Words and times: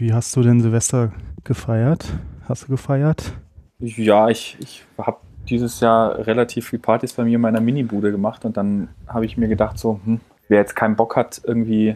Wie 0.00 0.14
hast 0.14 0.34
du 0.34 0.40
denn 0.40 0.62
Silvester 0.62 1.12
gefeiert? 1.44 2.06
Hast 2.48 2.62
du 2.62 2.68
gefeiert? 2.68 3.34
Ja, 3.80 4.30
ich, 4.30 4.56
ich 4.58 4.82
habe 4.96 5.18
dieses 5.50 5.80
Jahr 5.80 6.26
relativ 6.26 6.70
viel 6.70 6.78
Partys 6.78 7.12
bei 7.12 7.24
mir 7.24 7.34
in 7.34 7.42
meiner 7.42 7.60
Minibude 7.60 8.10
gemacht 8.10 8.46
und 8.46 8.56
dann 8.56 8.88
habe 9.06 9.26
ich 9.26 9.36
mir 9.36 9.46
gedacht, 9.46 9.78
so, 9.78 10.00
hm, 10.02 10.20
wer 10.48 10.56
jetzt 10.56 10.74
keinen 10.74 10.96
Bock 10.96 11.16
hat, 11.16 11.42
irgendwie 11.44 11.92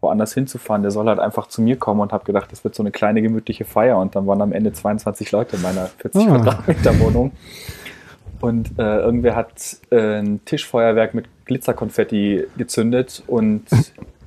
woanders 0.00 0.34
hinzufahren, 0.34 0.82
der 0.82 0.92
soll 0.92 1.08
halt 1.08 1.18
einfach 1.18 1.48
zu 1.48 1.60
mir 1.60 1.74
kommen 1.74 1.98
und 1.98 2.12
habe 2.12 2.24
gedacht, 2.24 2.52
das 2.52 2.62
wird 2.62 2.76
so 2.76 2.84
eine 2.84 2.92
kleine 2.92 3.22
gemütliche 3.22 3.64
Feier 3.64 3.98
und 3.98 4.14
dann 4.14 4.28
waren 4.28 4.40
am 4.40 4.52
Ende 4.52 4.72
22 4.72 5.32
Leute 5.32 5.56
in 5.56 5.62
meiner 5.62 5.86
40 5.86 6.22
ah. 6.22 6.36
Quadratmeter 6.36 7.00
Wohnung 7.00 7.32
und 8.40 8.78
äh, 8.78 9.00
irgendwer 9.00 9.34
hat 9.34 9.78
äh, 9.90 10.20
ein 10.20 10.44
Tischfeuerwerk 10.44 11.12
mit 11.12 11.26
Glitzerkonfetti 11.46 12.44
gezündet 12.56 13.24
und 13.26 13.64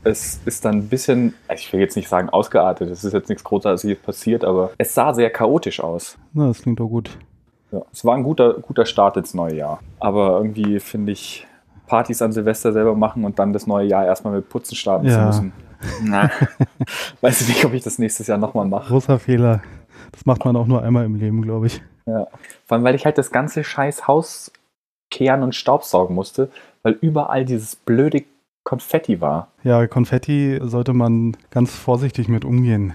es 0.03 0.41
ist 0.45 0.65
dann 0.65 0.75
ein 0.75 0.87
bisschen, 0.89 1.33
ich 1.53 1.71
will 1.71 1.79
jetzt 1.79 1.95
nicht 1.95 2.09
sagen 2.09 2.29
ausgeartet, 2.29 2.89
es 2.89 3.03
ist 3.03 3.13
jetzt 3.13 3.29
nichts 3.29 3.43
Großartiges 3.43 3.99
passiert, 3.99 4.43
aber 4.43 4.71
es 4.77 4.93
sah 4.93 5.13
sehr 5.13 5.29
chaotisch 5.29 5.79
aus. 5.79 6.17
Na, 6.33 6.47
das 6.47 6.61
klingt 6.61 6.79
doch 6.79 6.87
gut. 6.87 7.17
Ja, 7.71 7.81
es 7.91 8.03
war 8.03 8.15
ein 8.15 8.23
guter, 8.23 8.55
guter 8.55 8.85
Start 8.85 9.17
ins 9.17 9.33
neue 9.33 9.55
Jahr. 9.55 9.79
Aber 9.99 10.37
irgendwie 10.37 10.79
finde 10.79 11.11
ich, 11.11 11.47
Partys 11.87 12.21
an 12.21 12.31
Silvester 12.31 12.73
selber 12.73 12.95
machen 12.95 13.25
und 13.25 13.37
dann 13.39 13.53
das 13.53 13.67
neue 13.67 13.85
Jahr 13.87 14.05
erstmal 14.05 14.33
mit 14.33 14.49
Putzen 14.49 14.75
starten 14.75 15.07
ja. 15.07 15.13
zu 15.13 15.25
müssen. 15.25 15.53
Na, 16.03 16.29
weiß 17.21 17.41
ich 17.41 17.47
nicht, 17.49 17.65
ob 17.65 17.73
ich 17.73 17.83
das 17.83 17.99
nächstes 17.99 18.27
Jahr 18.27 18.37
nochmal 18.37 18.65
mache. 18.65 18.87
Großer 18.89 19.19
Fehler. 19.19 19.61
Das 20.11 20.25
macht 20.25 20.43
man 20.45 20.55
auch 20.55 20.67
nur 20.67 20.83
einmal 20.83 21.05
im 21.05 21.15
Leben, 21.15 21.41
glaube 21.41 21.67
ich. 21.67 21.81
Ja. 22.05 22.27
Vor 22.65 22.75
allem, 22.75 22.83
weil 22.83 22.95
ich 22.95 23.05
halt 23.05 23.17
das 23.17 23.31
ganze 23.31 23.63
scheiß 23.63 24.07
Haus 24.07 24.51
kehren 25.09 25.43
und 25.43 25.55
staubsaugen 25.55 26.15
musste, 26.15 26.49
weil 26.83 26.93
überall 27.01 27.45
dieses 27.45 27.75
blöde 27.75 28.23
Konfetti 28.63 29.21
war. 29.21 29.49
Ja, 29.63 29.85
Konfetti 29.87 30.59
sollte 30.61 30.93
man 30.93 31.35
ganz 31.49 31.73
vorsichtig 31.73 32.27
mit 32.27 32.45
umgehen. 32.45 32.93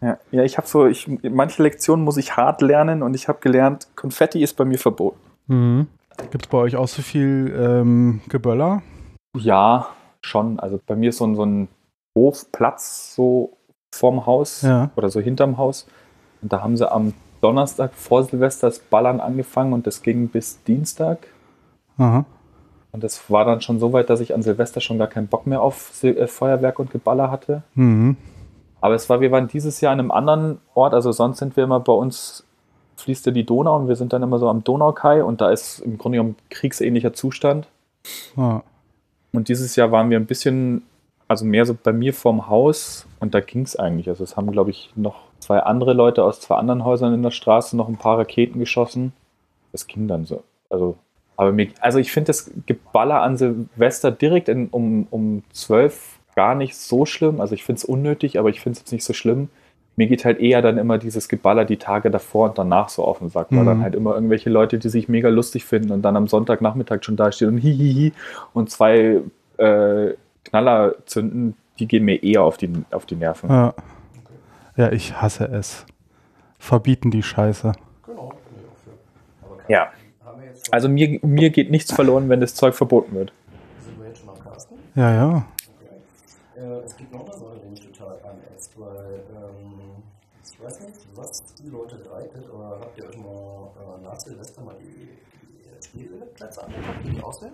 Ja, 0.00 0.18
ja 0.30 0.44
ich 0.44 0.56
habe 0.58 0.66
so, 0.66 0.86
ich, 0.86 1.08
manche 1.22 1.62
Lektionen 1.62 2.04
muss 2.04 2.16
ich 2.16 2.36
hart 2.36 2.62
lernen 2.62 3.02
und 3.02 3.14
ich 3.14 3.28
habe 3.28 3.38
gelernt, 3.40 3.88
Konfetti 3.96 4.42
ist 4.42 4.54
bei 4.56 4.64
mir 4.64 4.78
verboten. 4.78 5.18
Mhm. 5.46 5.88
Gibt 6.30 6.46
es 6.46 6.50
bei 6.50 6.58
euch 6.58 6.76
auch 6.76 6.88
so 6.88 7.02
viel 7.02 7.54
ähm, 7.56 8.20
Geböller? 8.28 8.82
Ja, 9.36 9.88
schon. 10.20 10.58
Also 10.58 10.80
bei 10.84 10.96
mir 10.96 11.10
ist 11.10 11.18
so 11.18 11.26
ein, 11.26 11.36
so 11.36 11.44
ein 11.44 11.68
Hofplatz 12.16 13.14
so 13.14 13.56
vorm 13.94 14.26
Haus 14.26 14.62
ja. 14.62 14.90
oder 14.96 15.10
so 15.10 15.20
hinterm 15.20 15.58
Haus. 15.58 15.86
Und 16.42 16.52
da 16.52 16.62
haben 16.62 16.76
sie 16.76 16.90
am 16.90 17.14
Donnerstag 17.40 17.94
vor 17.94 18.24
Silvester 18.24 18.68
das 18.68 18.80
Ballern 18.80 19.20
angefangen 19.20 19.72
und 19.72 19.86
das 19.86 20.02
ging 20.02 20.28
bis 20.28 20.62
Dienstag. 20.64 21.28
Aha. 21.96 22.24
Und 22.92 23.04
das 23.04 23.30
war 23.30 23.44
dann 23.44 23.60
schon 23.60 23.78
so 23.78 23.92
weit, 23.92 24.08
dass 24.10 24.20
ich 24.20 24.34
an 24.34 24.42
Silvester 24.42 24.80
schon 24.80 24.98
gar 24.98 25.08
keinen 25.08 25.28
Bock 25.28 25.46
mehr 25.46 25.60
auf 25.60 26.02
äh, 26.02 26.26
Feuerwerk 26.26 26.78
und 26.78 26.90
Geballer 26.90 27.30
hatte. 27.30 27.62
Mhm. 27.74 28.16
Aber 28.80 28.94
es 28.94 29.10
war, 29.10 29.20
wir 29.20 29.30
waren 29.30 29.48
dieses 29.48 29.80
Jahr 29.80 29.92
an 29.92 29.98
einem 29.98 30.10
anderen 30.10 30.58
Ort, 30.74 30.94
also 30.94 31.12
sonst 31.12 31.38
sind 31.38 31.56
wir 31.56 31.64
immer 31.64 31.80
bei 31.80 31.92
uns 31.92 32.44
fließt 32.96 33.26
ja 33.26 33.32
die 33.32 33.44
Donau 33.44 33.76
und 33.76 33.88
wir 33.88 33.96
sind 33.96 34.12
dann 34.12 34.22
immer 34.22 34.38
so 34.38 34.48
am 34.48 34.64
Donaukai 34.64 35.22
und 35.22 35.40
da 35.40 35.50
ist 35.50 35.78
im 35.80 35.98
Grunde 35.98 36.18
genommen 36.18 36.36
kriegsähnlicher 36.50 37.12
Zustand. 37.12 37.68
Ah. 38.36 38.62
Und 39.32 39.48
dieses 39.48 39.76
Jahr 39.76 39.92
waren 39.92 40.10
wir 40.10 40.18
ein 40.18 40.26
bisschen, 40.26 40.82
also 41.28 41.44
mehr 41.44 41.64
so 41.64 41.76
bei 41.80 41.92
mir 41.92 42.12
vorm 42.12 42.48
Haus 42.48 43.06
und 43.20 43.34
da 43.34 43.40
ging 43.40 43.62
es 43.62 43.76
eigentlich. 43.76 44.08
Also 44.08 44.24
es 44.24 44.36
haben, 44.36 44.50
glaube 44.50 44.70
ich, 44.70 44.90
noch 44.96 45.28
zwei 45.38 45.60
andere 45.60 45.92
Leute 45.92 46.24
aus 46.24 46.40
zwei 46.40 46.56
anderen 46.56 46.84
Häusern 46.84 47.14
in 47.14 47.22
der 47.22 47.30
Straße 47.30 47.76
noch 47.76 47.88
ein 47.88 47.98
paar 47.98 48.18
Raketen 48.18 48.58
geschossen. 48.58 49.12
Das 49.72 49.86
ging 49.86 50.08
dann 50.08 50.24
so. 50.24 50.42
Also, 50.70 50.96
aber 51.38 51.52
mir, 51.52 51.68
also 51.80 51.98
ich 51.98 52.12
finde 52.12 52.26
das 52.26 52.50
Geballer 52.66 53.22
an 53.22 53.38
Silvester 53.38 54.10
direkt 54.10 54.50
in, 54.50 54.68
um, 54.68 55.06
um 55.10 55.42
12 55.52 56.18
gar 56.36 56.54
nicht 56.54 56.76
so 56.76 57.06
schlimm. 57.06 57.40
Also 57.40 57.54
ich 57.54 57.64
finde 57.64 57.78
es 57.78 57.84
unnötig, 57.84 58.38
aber 58.38 58.50
ich 58.50 58.60
finde 58.60 58.74
es 58.76 58.80
jetzt 58.80 58.92
nicht 58.92 59.04
so 59.04 59.14
schlimm 59.14 59.48
mir 59.98 60.06
geht 60.06 60.24
halt 60.24 60.38
eher 60.38 60.62
dann 60.62 60.78
immer 60.78 60.96
dieses 60.96 61.28
Geballer 61.28 61.64
die 61.64 61.76
Tage 61.76 62.08
davor 62.08 62.50
und 62.50 62.56
danach 62.56 62.88
so 62.88 63.04
auf 63.04 63.18
den 63.18 63.30
Sack, 63.30 63.48
weil 63.50 63.62
mhm. 63.62 63.66
dann 63.66 63.82
halt 63.82 63.96
immer 63.96 64.14
irgendwelche 64.14 64.48
Leute, 64.48 64.78
die 64.78 64.88
sich 64.88 65.08
mega 65.08 65.28
lustig 65.28 65.64
finden 65.64 65.90
und 65.90 66.02
dann 66.02 66.16
am 66.16 66.28
Sonntagnachmittag 66.28 67.02
schon 67.02 67.16
dastehen 67.16 67.50
und 67.50 67.58
hihihi 67.58 68.12
und 68.52 68.70
zwei 68.70 69.20
äh, 69.56 70.14
Knaller 70.44 70.94
zünden, 71.06 71.56
die 71.80 71.88
gehen 71.88 72.04
mir 72.04 72.22
eher 72.22 72.44
auf 72.44 72.56
die, 72.56 72.70
auf 72.92 73.06
die 73.06 73.16
Nerven. 73.16 73.50
Ja. 73.50 73.74
ja, 74.76 74.92
ich 74.92 75.20
hasse 75.20 75.48
es. 75.48 75.84
Verbieten 76.60 77.10
die 77.10 77.24
Scheiße. 77.24 77.72
Genau. 78.06 78.32
Ja. 79.66 79.88
Also 80.70 80.88
mir, 80.88 81.18
mir 81.22 81.50
geht 81.50 81.70
nichts 81.70 81.92
verloren, 81.92 82.28
wenn 82.28 82.40
das 82.40 82.54
Zeug 82.54 82.74
verboten 82.74 83.14
wird. 83.14 83.32
Sind 83.84 83.98
wir 84.00 84.08
jetzt 84.08 84.20
schon 84.20 84.28
am 84.30 84.38
Carsten? 84.38 84.74
Ja, 84.94 85.14
ja. 85.14 85.46
Okay. 86.56 86.62
Äh, 86.62 86.84
es 86.84 86.96
gibt 86.96 87.12
noch 87.12 87.26
eine 87.26 87.32
Sache, 87.32 87.60
die 87.64 87.70
mich 87.70 87.80
total 87.80 88.18
anätzt, 88.22 88.72
weil 88.78 89.22
ich 90.58 90.64
weiß 90.64 90.80
nicht, 90.80 90.98
was 91.14 91.42
die 91.54 91.68
Leute 91.68 91.96
reitet, 92.10 92.52
oder 92.52 92.78
habt 92.80 92.98
ihr 92.98 93.08
euch 93.08 93.16
mal 93.16 93.70
äh, 93.78 94.02
nach 94.02 94.18
Silvester 94.18 94.60
mal 94.60 94.74
die, 94.80 95.08
die 95.86 95.86
Spielplätze 95.86 96.64
angeguckt, 96.64 97.04
wie 97.04 97.10
die 97.10 97.22
aussehen? 97.22 97.52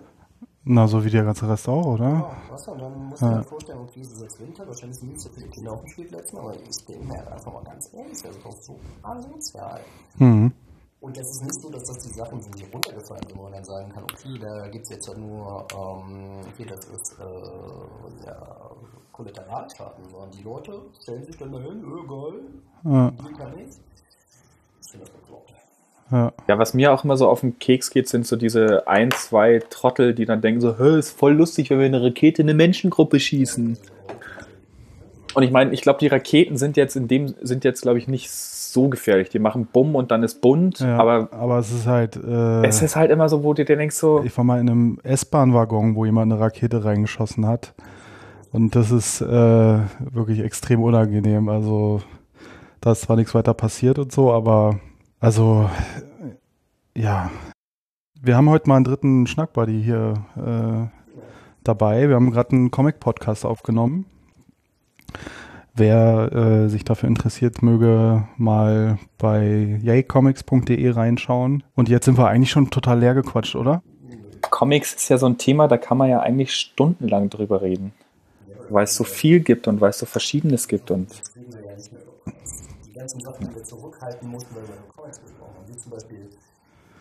Na, 0.63 0.87
so 0.87 1.05
wie 1.05 1.11
der 1.11 1.23
ganze 1.23 1.47
Rest 1.47 1.69
auch, 1.69 1.85
oder? 1.85 2.09
Ja, 2.09 2.31
was 2.49 2.67
und 2.67 2.81
dann 2.81 3.09
musst 3.09 3.21
du 3.21 3.25
ja. 3.27 3.37
dir 3.37 3.43
vorstellen, 3.43 3.79
okay, 3.83 4.01
es 4.01 4.11
ist 4.11 4.21
jetzt 4.23 4.39
Winter, 4.39 4.67
wahrscheinlich 4.67 4.97
sind 4.97 5.11
nicht 5.11 5.21
so 5.21 5.29
viele 5.29 5.47
Kinder 5.49 5.73
auf 5.73 5.81
den 5.81 5.89
Spielplätzen, 5.89 6.39
aber 6.39 6.55
ich 6.55 6.85
denke 6.85 7.05
mir 7.05 7.17
halt 7.19 7.31
einfach 7.31 7.53
mal 7.53 7.63
ganz 7.63 7.93
ehrlich, 7.93 8.19
das 8.23 8.35
ist 8.35 8.43
doch 8.43 8.57
so 8.59 8.79
asozial. 9.03 9.81
Mhm. 10.17 10.51
Und 11.05 11.15
das 11.15 11.29
ist 11.29 11.43
nicht 11.43 11.61
so, 11.61 11.69
dass 11.69 11.83
das 11.83 11.99
die 11.99 12.13
Sachen 12.13 12.41
sind, 12.41 12.57
die 12.57 12.63
runtergefallen 12.73 13.21
sind, 13.27 13.37
wo 13.37 13.43
man 13.43 13.51
dann 13.51 13.63
sagen 13.63 13.91
kann, 13.93 14.05
okay, 14.05 14.39
da 14.41 14.67
gibt 14.69 14.85
es 14.85 14.89
jetzt 14.89 15.07
halt 15.07 15.19
nur, 15.19 15.63
ähm, 15.71 16.39
okay, 16.51 16.65
das 16.67 16.83
ist 16.85 17.15
äh, 17.19 18.25
ja, 18.25 18.71
Kollateralschaden, 19.11 20.03
sondern 20.09 20.31
die 20.31 20.41
Leute 20.41 20.81
stellen 20.99 21.23
sich 21.23 21.37
dann 21.37 21.51
dahin, 21.51 21.83
öh, 21.83 22.07
geil, 22.07 22.33
ja. 22.85 23.13
Ich 24.81 24.89
finde 24.89 25.05
das 25.05 25.11
bekloppt. 25.11 25.53
Ja. 26.09 26.33
ja, 26.47 26.57
was 26.57 26.73
mir 26.73 26.91
auch 26.91 27.03
immer 27.03 27.17
so 27.17 27.29
auf 27.29 27.41
den 27.41 27.59
Keks 27.59 27.91
geht, 27.91 28.09
sind 28.09 28.25
so 28.25 28.35
diese 28.35 28.87
ein, 28.87 29.11
zwei 29.11 29.59
Trottel, 29.69 30.15
die 30.15 30.25
dann 30.25 30.41
denken 30.41 30.59
so, 30.59 30.79
Hö, 30.79 30.97
ist 30.97 31.11
voll 31.11 31.33
lustig, 31.33 31.69
wenn 31.69 31.77
wir 31.77 31.85
eine 31.85 32.01
Rakete 32.01 32.41
in 32.41 32.49
eine 32.49 32.57
Menschengruppe 32.57 33.19
schießen. 33.19 33.77
Und 35.35 35.43
ich 35.43 35.51
meine, 35.51 35.71
ich 35.71 35.83
glaube, 35.83 35.99
die 35.99 36.07
Raketen 36.07 36.57
sind 36.57 36.77
jetzt 36.77 36.95
in 36.95 37.07
dem, 37.07 37.35
sind 37.43 37.63
jetzt, 37.63 37.83
glaube 37.83 37.99
ich, 37.99 38.07
nicht 38.07 38.31
so 38.75 38.89
gefährlich. 38.89 39.29
Die 39.29 39.39
machen 39.39 39.67
Bumm 39.73 39.95
und 39.95 40.11
dann 40.11 40.21
ist 40.21 40.41
bunt, 40.41 40.79
ja, 40.79 40.97
aber, 40.97 41.29
aber 41.31 41.57
es 41.57 41.71
ist 41.71 41.87
halt. 41.87 42.15
Äh, 42.15 42.67
es 42.67 42.83
ist 42.83 42.95
halt 42.95 43.09
immer 43.09 43.27
so, 43.27 43.43
wo 43.43 43.55
du 43.55 43.65
dir 43.65 43.75
denkst, 43.75 43.95
so. 43.95 44.21
Ich 44.23 44.37
war 44.37 44.43
mal 44.43 44.59
in 44.59 44.69
einem 44.69 44.99
S-Bahn-Waggon, 45.01 45.95
wo 45.95 46.05
jemand 46.05 46.31
eine 46.31 46.39
Rakete 46.39 46.85
reingeschossen 46.85 47.47
hat. 47.47 47.73
Und 48.51 48.75
das 48.75 48.91
ist 48.91 49.21
äh, 49.21 49.25
wirklich 49.25 50.41
extrem 50.41 50.83
unangenehm. 50.83 51.49
Also 51.49 52.01
da 52.81 52.91
ist 52.91 53.01
zwar 53.01 53.15
nichts 53.15 53.33
weiter 53.33 53.55
passiert 53.55 53.97
und 53.97 54.11
so, 54.11 54.31
aber 54.31 54.79
also 55.19 55.67
ja. 56.95 57.31
Wir 58.21 58.37
haben 58.37 58.49
heute 58.49 58.69
mal 58.69 58.77
einen 58.77 58.85
dritten 58.85 59.27
Schnackbuddy 59.27 59.83
hier 59.83 60.13
äh, 60.37 60.87
dabei. 61.63 62.07
Wir 62.07 62.15
haben 62.15 62.31
gerade 62.31 62.51
einen 62.51 62.71
Comic-Podcast 62.71 63.45
aufgenommen. 63.45 64.05
Wer 65.75 66.31
äh, 66.31 66.69
sich 66.69 66.83
dafür 66.83 67.09
interessiert, 67.09 67.61
möge 67.61 68.27
mal 68.37 68.97
bei 69.17 69.79
yaycomics.de 69.83 70.89
reinschauen. 70.89 71.63
Und 71.75 71.89
jetzt 71.89 72.05
sind 72.05 72.17
wir 72.17 72.27
eigentlich 72.27 72.51
schon 72.51 72.69
total 72.69 72.99
leer 72.99 73.13
gequatscht, 73.13 73.55
oder? 73.55 73.83
Comics 74.49 74.93
ist 74.93 75.09
ja 75.09 75.17
so 75.17 75.25
ein 75.25 75.37
Thema, 75.37 75.67
da 75.67 75.77
kann 75.77 75.97
man 75.97 76.09
ja 76.09 76.19
eigentlich 76.19 76.53
stundenlang 76.53 77.29
drüber 77.29 77.61
reden 77.61 77.93
weil 78.69 78.83
es 78.85 78.95
so 78.95 79.03
viel 79.03 79.39
gibt 79.39 79.67
und 79.67 79.81
weil 79.81 79.89
es 79.89 79.99
so 79.99 80.05
Verschiedenes 80.05 80.67
gibt. 80.67 80.91
Und 80.91 81.09
die 82.85 82.93
ganzen 82.93 83.19
Sachen, 83.19 83.49
die 83.49 83.55
wir 83.55 83.63
zurückhalten 83.63 84.29
mussten, 84.29 84.55
weil 84.55 84.63
wir 84.63 84.75
Comics 84.95 85.21
gesprochen 85.21 85.55
wie 85.67 85.77
zum 85.77 85.91
Beispiel 85.91 86.29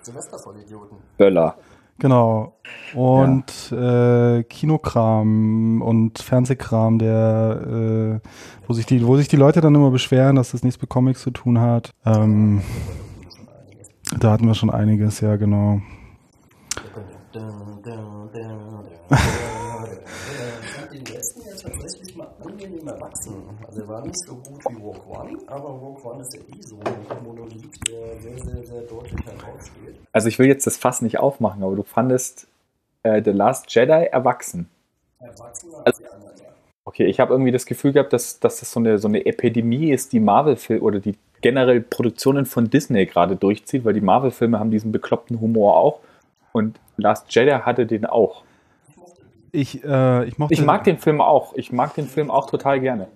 Silvester 0.03 0.39
voll 0.39 0.57
Idioten. 0.61 0.97
Böller. 1.17 1.57
Genau. 1.99 2.57
Und 2.95 3.71
ja. 3.71 4.37
äh, 4.39 4.43
Kinokram 4.45 5.81
und 5.81 6.19
Fernsehkram, 6.19 6.99
der, 6.99 8.21
äh, 8.23 8.29
wo 8.67 8.73
sich 8.73 8.87
die, 8.87 9.07
wo 9.07 9.17
sich 9.17 9.29
die 9.29 9.37
Leute 9.37 9.61
dann 9.61 9.75
immer 9.75 9.91
beschweren, 9.91 10.37
dass 10.37 10.51
das 10.53 10.63
nichts 10.63 10.81
mit 10.81 10.91
Comics 10.91 11.23
zu 11.23 11.31
tun 11.31 11.61
hat. 11.61 11.95
Ähm, 12.05 12.63
da 14.19 14.33
hatten 14.33 14.47
wir 14.47 14.55
schon 14.55 14.71
einiges, 14.71 15.21
ja, 15.21 15.37
genau. 15.37 15.81
erwachsen. 22.95 23.35
Also 23.67 23.83
er 23.83 23.89
war 23.89 23.94
nicht 24.05 24.19
so 24.19 24.35
gut 24.35 24.65
wie 24.69 24.83
Walk 24.83 25.07
One, 25.09 25.39
aber 25.47 25.81
Walk 25.81 26.05
One 26.05 26.23
ist 26.23 26.35
ja 26.35 26.41
eh 26.41 26.63
so 26.63 26.77
ein 26.77 27.25
Monolog, 27.25 27.51
der 27.89 28.21
sehr, 28.21 28.39
sehr, 28.39 28.65
sehr 28.65 28.83
deutlich 28.83 29.25
heraussteht. 29.25 29.97
Also 30.13 30.29
ich 30.29 30.39
will 30.39 30.47
jetzt 30.47 30.67
das 30.67 30.77
Fass 30.77 31.03
nicht 31.03 31.19
aufmachen, 31.19 31.63
aber 31.63 31.75
du 31.77 31.83
fandest 31.83 32.47
äh, 33.03 33.23
The 33.25 33.31
Last 33.31 33.75
Jedi 33.75 34.07
erwachsen. 34.07 34.69
Erwachsen 35.19 35.71
als 35.85 35.99
die 35.99 36.07
anderen, 36.07 36.37
ja. 36.39 36.45
Okay, 36.85 37.07
ich 37.07 37.21
habe 37.21 37.33
irgendwie 37.33 37.53
das 37.53 37.67
Gefühl 37.67 37.93
gehabt, 37.93 38.13
dass, 38.13 38.41
dass 38.41 38.61
das 38.61 38.71
so 38.71 38.81
eine, 38.81 38.99
so 38.99 39.09
eine 39.09 39.25
Epidemie 39.25 39.91
ist, 39.91 40.13
die 40.13 40.21
Marvel-Filme 40.21 40.83
oder 40.83 41.01
die 41.01 41.17
generell 41.41 41.81
Produktionen 41.81 42.47
von 42.47 42.71
Disney 42.71 43.07
gerade 43.07 43.37
durchzieht, 43.37 43.85
weil 43.85 43.95
die 43.95 44.01
Marvel-Filme 44.01 44.59
haben 44.59 44.71
diesen 44.71 44.93
bekloppten 44.93 45.41
Humor 45.41 45.77
auch 45.77 46.01
und 46.53 46.79
Last 46.97 47.35
Jedi 47.35 47.51
hatte 47.51 47.87
den 47.87 48.07
auch. 48.07 48.45
Ich, 49.53 49.85
äh, 49.85 50.25
ich, 50.25 50.39
mochte, 50.39 50.55
ich 50.55 50.65
mag 50.65 50.85
den 50.85 50.99
Film 50.99 51.21
auch. 51.21 51.55
Ich 51.55 51.71
mag 51.71 51.95
den 51.95 52.07
Film 52.07 52.31
auch 52.31 52.51
total 52.51 52.81
gerne. 52.81 53.09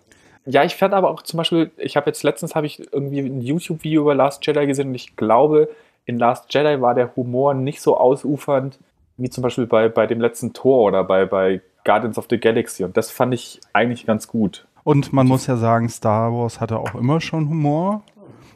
Ja, 0.50 0.64
ich 0.64 0.76
fand 0.76 0.94
aber 0.94 1.10
auch 1.10 1.20
zum 1.22 1.36
Beispiel, 1.36 1.70
ich 1.76 1.96
habe 1.96 2.06
jetzt 2.06 2.22
letztens 2.22 2.54
habe 2.54 2.66
ich 2.66 2.90
irgendwie 2.90 3.20
ein 3.20 3.42
YouTube-Video 3.42 4.00
über 4.00 4.14
Last 4.14 4.46
Jedi 4.46 4.66
gesehen 4.66 4.88
und 4.88 4.94
ich 4.94 5.14
glaube, 5.14 5.68
in 6.06 6.18
Last 6.18 6.52
Jedi 6.54 6.80
war 6.80 6.94
der 6.94 7.14
Humor 7.16 7.52
nicht 7.52 7.82
so 7.82 7.98
ausufernd 7.98 8.78
wie 9.18 9.28
zum 9.28 9.42
Beispiel 9.42 9.66
bei, 9.66 9.90
bei 9.90 10.06
dem 10.06 10.22
letzten 10.22 10.54
Tor 10.54 10.84
oder 10.84 11.04
bei, 11.04 11.26
bei 11.26 11.60
Guardians 11.84 12.16
of 12.16 12.28
the 12.30 12.38
Galaxy. 12.38 12.84
Und 12.84 12.96
das 12.96 13.10
fand 13.10 13.34
ich 13.34 13.60
eigentlich 13.74 14.06
ganz 14.06 14.26
gut. 14.28 14.66
Und 14.84 15.12
man 15.12 15.26
muss 15.26 15.46
ja 15.46 15.56
sagen, 15.56 15.90
Star 15.90 16.32
Wars 16.32 16.60
hatte 16.60 16.78
auch 16.78 16.94
immer 16.94 17.20
schon 17.20 17.50
Humor 17.50 18.02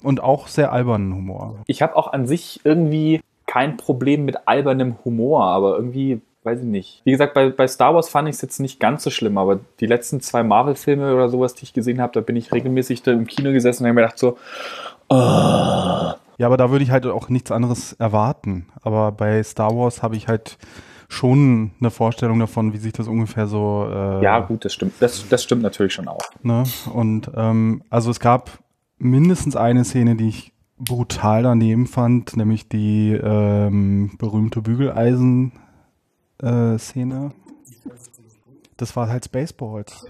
und 0.03 0.23
auch 0.23 0.47
sehr 0.47 0.73
albernen 0.73 1.15
Humor. 1.15 1.57
Ich 1.67 1.83
habe 1.83 1.97
auch 1.97 2.13
an 2.13 2.27
sich 2.27 2.61
irgendwie 2.65 3.21
kein 3.47 3.77
Problem 3.77 4.25
mit 4.25 4.49
albernem 4.49 4.97
Humor, 5.05 5.45
aber 5.45 5.77
irgendwie 5.77 6.23
weiß 6.45 6.61
ich 6.61 6.67
nicht. 6.67 7.03
Wie 7.05 7.13
gesagt, 7.13 7.35
bei, 7.35 7.51
bei 7.51 7.67
Star 7.69 7.95
Wars 7.95 8.09
fand 8.09 8.29
ich 8.29 8.37
es 8.37 8.43
jetzt 8.43 8.59
nicht 8.61 8.81
ganz 8.81 9.03
so 9.05 9.11
schlimm, 9.11 9.39
aber 9.39 9.61
die 9.81 9.87
letzten 9.87 10.21
zwei 10.21 10.43
Marvel-Filme 10.43 11.15
oder 11.15 11.29
sowas, 11.29 11.55
die 11.55 11.65
ich 11.65 11.73
gesehen 11.73 12.01
habe, 12.01 12.13
da 12.13 12.21
bin 12.21 12.37
ich 12.37 12.53
regelmäßig 12.53 13.03
da 13.03 13.13
im 13.13 13.27
Kino 13.27 13.53
gesessen 13.53 13.85
und 13.85 13.89
habe 13.89 13.95
mir 13.95 14.03
gedacht 14.03 14.19
so, 14.19 14.39
oh. 15.09 16.13
Ja, 16.39 16.47
aber 16.47 16.57
da 16.57 16.71
würde 16.71 16.85
ich 16.85 16.91
halt 16.91 17.07
auch 17.07 17.29
nichts 17.29 17.53
anderes 17.53 17.93
erwarten. 17.95 18.67
Aber 18.83 19.13
bei 19.13 19.43
Star 19.43 19.77
Wars 19.77 20.03
habe 20.03 20.17
ich 20.17 20.29
halt 20.29 20.59
schon 21.09 21.73
eine 21.79 21.91
Vorstellung 21.91 22.41
davon, 22.41 22.73
wie 22.73 22.79
sich 22.79 22.93
das 22.93 23.07
ungefähr 23.07 23.47
so. 23.47 23.87
Äh, 23.89 24.25
ja, 24.25 24.41
gut, 24.41 24.65
das 24.65 24.73
stimmt. 24.73 24.95
Das, 25.01 25.29
das 25.29 25.43
stimmt 25.45 25.63
natürlich 25.63 25.93
schon 25.93 26.09
auch. 26.09 26.23
Ne? 26.43 26.65
Und 26.93 27.31
ähm, 27.37 27.83
also 27.91 28.11
es 28.11 28.19
gab 28.19 28.59
mindestens 28.99 29.55
eine 29.55 29.85
Szene, 29.85 30.17
die 30.17 30.29
ich 30.29 30.53
brutal 30.79 31.43
daneben 31.43 31.87
fand, 31.87 32.37
nämlich 32.37 32.69
die 32.69 33.13
ähm, 33.13 34.13
berühmte 34.19 34.63
Bügeleisen 34.63 35.53
äh, 36.43 36.79
Szene. 36.79 37.33
Das 38.77 38.97
war 38.97 39.09
halt 39.09 39.25
Spaceballs. 39.25 40.05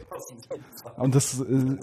Und 0.96 1.14
das, 1.14 1.40
äh, 1.40 1.76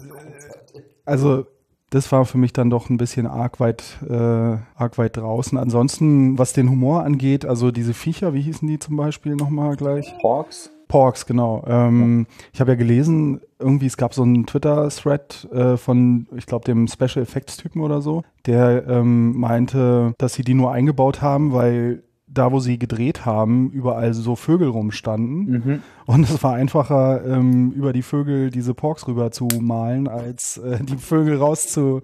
also 1.06 1.46
das 1.90 2.12
war 2.12 2.26
für 2.26 2.38
mich 2.38 2.54
dann 2.54 2.70
doch 2.70 2.90
ein 2.90 2.98
bisschen 2.98 3.26
arg 3.26 3.60
weit, 3.60 3.98
äh, 4.08 4.14
arg 4.14 4.98
weit 4.98 5.18
draußen. 5.18 5.58
Ansonsten, 5.58 6.38
was 6.38 6.54
den 6.54 6.70
Humor 6.70 7.04
angeht, 7.04 7.46
also 7.46 7.72
diese 7.72 7.94
Viecher, 7.94 8.34
wie 8.34 8.42
hießen 8.42 8.68
die 8.68 8.80
zum 8.80 8.96
Beispiel 8.96 9.36
nochmal 9.36 9.76
gleich? 9.76 10.14
Porks. 10.20 10.72
Porks, 10.88 11.26
genau. 11.26 11.64
Ähm, 11.68 12.26
ja. 12.28 12.36
Ich 12.54 12.62
habe 12.62 12.72
ja 12.72 12.76
gelesen, 12.76 13.42
irgendwie, 13.60 13.86
es 13.86 13.98
gab 13.98 14.14
so 14.14 14.24
einen 14.24 14.46
Twitter-Thread 14.46 15.48
äh, 15.52 15.78
von, 15.78 16.28
ich 16.36 16.48
glaube, 16.48 16.66
dem 16.66 16.88
Special 16.88 17.22
Effects-Typen 17.24 17.82
oder 17.82 18.02
so, 18.02 18.24
der 18.48 18.88
ähm, 18.88 19.38
meinte, 19.38 20.14
dass 20.18 20.34
sie 20.34 20.44
die 20.44 20.56
nur 20.56 20.72
eingebaut 20.72 21.22
haben, 21.22 21.54
weil 21.54 22.04
da, 22.32 22.52
wo 22.52 22.60
sie 22.60 22.78
gedreht 22.78 23.26
haben, 23.26 23.72
überall 23.72 24.14
so 24.14 24.36
Vögel 24.36 24.70
rumstanden. 24.70 25.50
Mhm. 25.50 25.84
Und 26.06 26.24
es 26.30 26.44
war 26.44 26.54
einfacher, 26.54 27.26
ähm, 27.26 27.72
über 27.72 27.94
die 27.94 28.04
Vögel 28.04 28.52
diese 28.52 28.74
Porks 28.74 29.08
rüber 29.08 29.32
zu 29.32 29.48
malen, 29.60 30.08
als 30.08 30.58
äh, 30.58 30.84
die 30.84 30.98
Vögel 30.98 31.38
rauszu, 31.38 32.02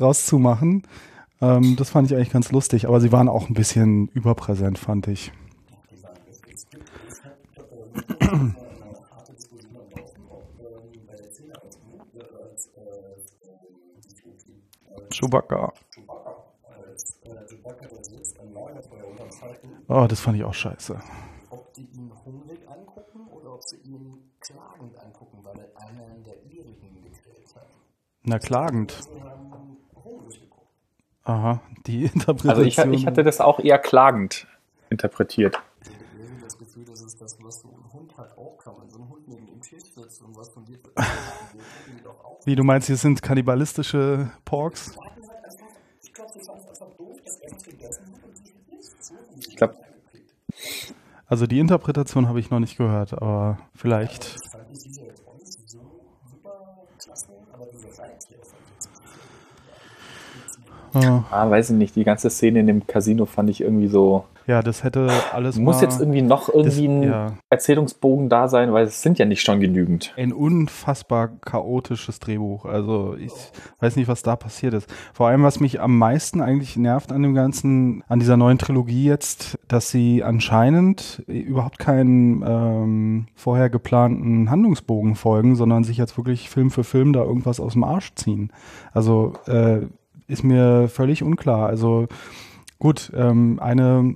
rauszumachen. 0.00 0.82
Ähm, 1.40 1.76
das 1.76 1.90
fand 1.90 2.10
ich 2.10 2.16
eigentlich 2.16 2.30
ganz 2.30 2.52
lustig, 2.52 2.86
aber 2.86 3.00
sie 3.00 3.12
waren 3.12 3.28
auch 3.28 3.48
ein 3.48 3.54
bisschen 3.54 4.08
überpräsent, 4.08 4.78
fand 4.78 5.08
ich. 5.08 5.32
Chewbacca. 15.10 15.72
Oh, 19.88 20.06
das 20.08 20.20
fand 20.20 20.36
ich 20.36 20.44
auch 20.44 20.54
scheiße. 20.54 20.98
Ob 21.50 21.72
die 21.74 21.84
ihn 21.92 22.10
hungrig 22.24 22.66
angucken 22.68 23.28
oder 23.30 23.54
ob 23.54 23.62
sie 23.62 23.76
ihn 23.76 24.30
klagend 24.40 24.98
angucken, 24.98 25.38
weil 25.42 25.58
er 25.58 25.80
einer 25.80 26.14
der 26.24 26.42
ihrigen 26.44 27.02
gegrillt 27.02 27.54
hat. 27.54 27.66
Na, 28.22 28.38
klagend. 28.38 28.98
Aha, 31.24 31.62
die 31.86 32.04
Interpretation. 32.14 32.50
Also 32.50 32.62
ich, 32.62 33.00
ich, 33.00 33.06
hatte 33.06 33.22
das 33.22 33.40
auch 33.40 33.60
eher 33.60 33.78
klagend 33.78 34.46
interpretiert. 34.90 35.62
Ich 35.82 35.90
habe 35.90 36.42
das 36.42 36.58
Gefühl, 36.58 36.84
das 36.84 37.02
ist 37.02 37.20
das, 37.20 37.36
was 37.42 37.60
so 37.60 37.68
ein 37.68 37.92
Hund 37.92 38.16
halt 38.16 38.36
auch 38.36 38.58
kann. 38.58 38.74
Wenn 38.80 38.90
so 38.90 38.98
ein 38.98 39.08
Hund 39.08 39.28
neben 39.28 39.46
dem 39.46 39.60
Tisch 39.60 39.84
sitzt 39.94 40.22
und 40.22 40.36
was 40.36 40.48
von 40.48 40.64
dir 40.64 40.78
Wie, 42.44 42.56
du 42.56 42.64
meinst, 42.64 42.86
hier 42.86 42.96
sind 42.96 43.22
kannibalistische 43.22 44.30
Porks? 44.44 44.96
Ich 46.02 46.12
glaube, 46.12 46.32
sie 46.32 46.40
fanden 46.40 46.62
es 46.62 46.68
einfach 46.68 46.96
doof, 46.96 47.20
dass 47.24 47.38
er 47.38 47.56
es 47.56 47.62
gegessen 47.62 48.12
hat 48.12 48.24
und 48.24 48.36
sie 48.36 48.54
ich 49.48 49.56
glaube. 49.56 49.76
Also 51.26 51.46
die 51.46 51.58
Interpretation 51.58 52.28
habe 52.28 52.40
ich 52.40 52.50
noch 52.50 52.60
nicht 52.60 52.76
gehört, 52.76 53.12
aber 53.14 53.58
vielleicht. 53.74 54.36
Ah, 61.30 61.50
weiß 61.50 61.70
ich 61.70 61.76
nicht. 61.76 61.96
Die 61.96 62.04
ganze 62.04 62.30
Szene 62.30 62.60
in 62.60 62.66
dem 62.66 62.86
Casino 62.86 63.26
fand 63.26 63.50
ich 63.50 63.60
irgendwie 63.60 63.88
so 63.88 64.24
ja, 64.46 64.62
das 64.62 64.84
hätte 64.84 65.08
alles. 65.32 65.56
Muss 65.56 65.80
jetzt 65.80 66.00
irgendwie 66.00 66.22
noch 66.22 66.48
irgendwie 66.48 66.86
das, 66.86 66.96
ein 66.96 67.02
ja. 67.02 67.32
Erzählungsbogen 67.48 68.28
da 68.28 68.48
sein, 68.48 68.72
weil 68.72 68.84
es 68.84 69.00
sind 69.02 69.18
ja 69.18 69.24
nicht 69.24 69.42
schon 69.42 69.60
genügend. 69.60 70.12
Ein 70.16 70.32
unfassbar 70.32 71.28
chaotisches 71.28 72.20
Drehbuch. 72.20 72.66
Also 72.66 73.16
ich 73.18 73.32
weiß 73.80 73.96
nicht, 73.96 74.08
was 74.08 74.22
da 74.22 74.36
passiert 74.36 74.74
ist. 74.74 74.92
Vor 75.14 75.28
allem, 75.28 75.42
was 75.42 75.60
mich 75.60 75.80
am 75.80 75.96
meisten 75.96 76.42
eigentlich 76.42 76.76
nervt 76.76 77.10
an 77.10 77.22
dem 77.22 77.34
Ganzen, 77.34 78.04
an 78.06 78.18
dieser 78.18 78.36
neuen 78.36 78.58
Trilogie 78.58 79.06
jetzt, 79.06 79.58
dass 79.66 79.88
sie 79.88 80.22
anscheinend 80.22 81.22
überhaupt 81.26 81.78
keinen 81.78 82.44
ähm, 82.46 83.26
vorher 83.34 83.70
geplanten 83.70 84.50
Handlungsbogen 84.50 85.14
folgen, 85.14 85.56
sondern 85.56 85.84
sich 85.84 85.96
jetzt 85.96 86.18
wirklich 86.18 86.50
Film 86.50 86.70
für 86.70 86.84
Film 86.84 87.12
da 87.12 87.22
irgendwas 87.22 87.60
aus 87.60 87.72
dem 87.72 87.84
Arsch 87.84 88.14
ziehen. 88.14 88.52
Also 88.92 89.32
äh, 89.46 89.86
ist 90.26 90.44
mir 90.44 90.88
völlig 90.88 91.22
unklar. 91.22 91.66
Also 91.66 92.06
gut, 92.78 93.12
ähm, 93.14 93.58
eine 93.60 94.14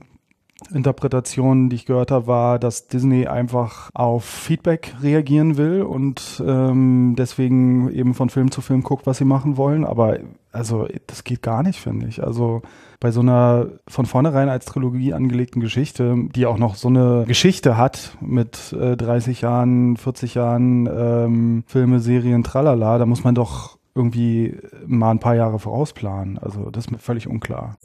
Interpretation, 0.73 1.69
die 1.69 1.77
ich 1.77 1.87
gehört 1.87 2.11
habe, 2.11 2.27
war, 2.27 2.59
dass 2.59 2.89
Disney 2.89 3.27
einfach 3.27 3.91
auf 3.95 4.25
Feedback 4.25 4.95
reagieren 5.03 5.57
will 5.57 5.83
und 5.83 6.43
ähm, 6.47 7.15
deswegen 7.17 7.91
eben 7.93 8.15
von 8.15 8.29
Film 8.29 8.51
zu 8.51 8.61
Film 8.61 8.83
guckt, 8.83 9.07
was 9.07 9.19
sie 9.19 9.25
machen 9.25 9.57
wollen. 9.57 9.85
Aber 9.85 10.19
also 10.53 10.87
das 11.07 11.25
geht 11.25 11.43
gar 11.43 11.63
nicht, 11.63 11.79
finde 11.79 12.07
ich. 12.09 12.23
Also 12.23 12.63
bei 13.01 13.13
so 13.13 13.21
einer 13.21 13.69
von 13.87 14.07
vornherein 14.07 14.49
als 14.49 14.65
Trilogie 14.65 15.15
angelegten 15.15 15.61
Geschichte, 15.63 16.17
die 16.35 16.47
auch 16.47 16.59
noch 16.59 16.75
so 16.75 16.89
eine 16.89 17.25
Geschichte 17.27 17.77
hat 17.77 18.17
mit 18.21 18.73
äh, 18.73 18.97
30 18.97 19.43
Jahren, 19.43 19.97
40 19.97 20.35
Jahren 20.35 20.87
ähm, 20.87 21.65
Filme, 21.67 22.01
Serien, 22.01 22.43
tralala, 22.43 22.99
da 22.99 23.07
muss 23.07 23.25
man 23.25 23.35
doch 23.35 23.79
irgendwie 23.95 24.57
mal 24.87 25.11
ein 25.11 25.21
paar 25.21 25.35
Jahre 25.35 25.59
vorausplanen. 25.59 26.39
Also 26.39 26.71
das 26.71 26.87
ist 26.87 26.91
mir 26.91 26.99
völlig 26.99 27.29
unklar. 27.29 27.77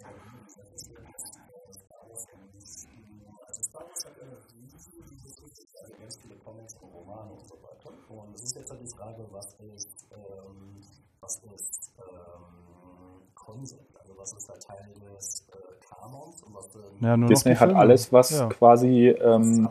Ja, 17.02 17.18
Disney 17.18 17.56
hat 17.56 17.74
alles, 17.74 18.14
was 18.14 18.32
ja. 18.32 18.48
quasi. 18.48 19.10
Ähm, 19.10 19.70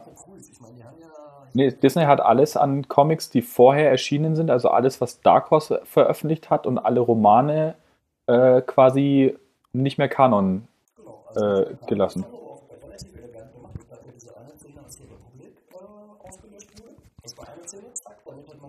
nee, 1.55 1.71
Disney 1.71 2.05
hat 2.05 2.21
alles 2.21 2.57
an 2.57 2.89
Comics, 2.89 3.31
die 3.31 3.43
vorher 3.43 3.91
erschienen 3.91 4.37
sind, 4.37 4.51
also 4.51 4.69
alles, 4.69 5.01
was 5.01 5.21
Dark 5.21 5.51
Horse 5.51 5.81
veröffentlicht 5.85 6.51
hat 6.51 6.67
und 6.67 6.79
alle 6.79 7.01
Romane 7.01 7.75
äh, 8.27 8.61
quasi 8.63 9.37
nicht 9.73 9.99
mehr 9.99 10.09
Kanon 10.09 10.69
äh, 11.35 11.65
gelassen. 11.87 12.25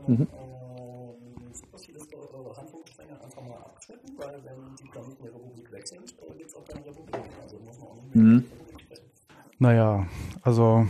Mhm. 0.07 0.27
Mhm. 8.13 8.43
Naja, 9.59 10.05
also. 10.43 10.85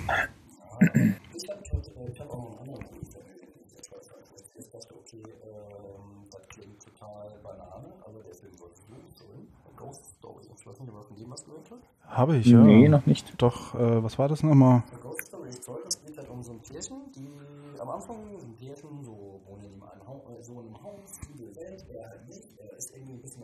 Habe 12.08 12.38
ich, 12.38 12.48
ja. 12.48 12.60
Nee, 12.60 12.88
noch 12.90 13.06
nicht. 13.06 13.34
Doch, 13.42 13.74
äh, 13.76 14.04
was 14.04 14.20
war 14.20 14.28
das 14.30 14.44
nochmal? 14.44 14.84
Ghost 15.02 15.28
Story 15.28 15.50
ist 15.50 15.66
toll, 15.66 15.82
das 15.86 16.00
geht 16.06 16.18
halt 16.18 16.30
um 16.30 16.44
so 16.44 16.52
ein 16.54 16.60
Pärchen, 16.60 17.12
die 17.16 17.80
am 17.80 17.90
Anfang 17.90 18.18
sind 18.40 18.58
Pärchen, 18.58 19.04
so 19.04 19.42
wohnen 19.46 19.66
in 19.66 19.82
einem, 19.82 20.08
Haus, 20.08 20.46
so 20.46 20.54
in 20.54 20.68
einem 20.68 20.84
Haus, 20.84 21.20
viele 21.26 21.56
Welt, 21.56 21.86
er 21.94 22.10
halt 22.10 22.28
nicht, 22.28 22.44
er 22.60 22.73
ist 22.84 22.96
irgendwie 22.96 23.14
ein 23.14 23.22
bisschen 23.22 23.44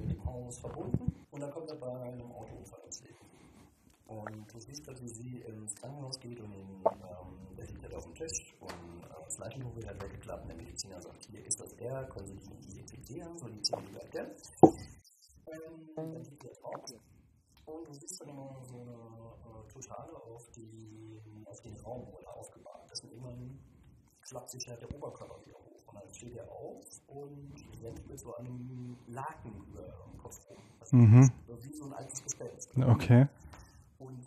mit 0.00 0.10
dem 0.10 0.24
Haus 0.24 0.58
verbunden 0.58 1.12
und 1.30 1.40
dann 1.40 1.50
kommt 1.50 1.68
er 1.68 1.76
bei 1.76 1.92
einem 2.00 2.30
Autounfall 2.32 2.80
ins 2.86 3.02
Leben. 3.02 3.18
Und 4.06 4.54
du 4.54 4.58
siehst 4.58 4.86
wie 5.02 5.08
sie 5.08 5.40
ins 5.40 5.74
Krankenhaus 5.74 6.18
geht 6.18 6.40
und 6.40 6.54
ähm, 6.54 7.56
der 7.56 7.66
liegt 7.66 7.82
halt 7.82 7.94
auf 7.94 8.04
dem 8.04 8.14
Tisch 8.14 8.54
und 8.60 8.70
äh, 8.70 9.24
das 9.24 9.38
Leichentuch 9.38 9.74
halt 9.84 10.02
weggeklappt 10.02 10.42
und 10.42 10.48
der 10.48 10.56
Mediziner 10.56 11.02
sagt, 11.02 11.22
hier 11.24 11.44
ist 11.44 11.60
das 11.60 11.72
er, 11.74 12.04
können 12.04 12.26
Sie 12.26 12.36
die 12.36 12.72
identifizieren, 12.72 13.36
so 13.36 13.48
die 13.48 13.60
Zunge 13.60 13.82
bleibt 13.90 14.14
der. 14.14 14.24
Ähm, 14.24 15.90
dann 15.94 16.24
liegt 16.24 16.44
er 16.44 16.54
drauf 16.54 16.84
und 17.66 17.88
du 17.88 17.92
siehst 17.92 18.20
dann 18.22 18.30
immer 18.30 18.58
so 18.62 18.80
eine 18.80 18.92
äh, 18.92 19.68
Totale 19.70 20.16
auf, 20.16 20.50
die, 20.52 21.20
auf 21.44 21.60
den 21.60 21.76
Raum, 21.76 22.08
wo 22.10 22.18
er 22.20 22.34
aufgebahrt 22.34 22.90
ist 22.90 23.04
und 23.04 23.12
irgendwann 23.12 23.58
klappt 24.22 24.50
sich 24.50 24.66
halt 24.68 24.80
der 24.80 24.94
Oberkörper 24.94 25.38
wieder 25.44 25.67
dann 26.00 26.14
steht 26.14 26.36
er 26.36 26.50
auf 26.50 26.84
und 27.08 27.54
rennt 27.82 28.08
mit 28.08 28.20
so 28.20 28.34
einem 28.36 28.96
Laken 29.08 29.52
über 29.68 29.82
den 29.82 30.18
Kopf 30.18 30.48
rum. 30.48 30.58
Also 30.80 30.96
mhm. 30.96 31.30
Wie 31.60 31.72
so 31.72 31.84
ein 31.86 31.92
altes 31.92 32.22
Gespenst. 32.22 32.70
Okay. 32.76 33.26
Und 33.98 34.26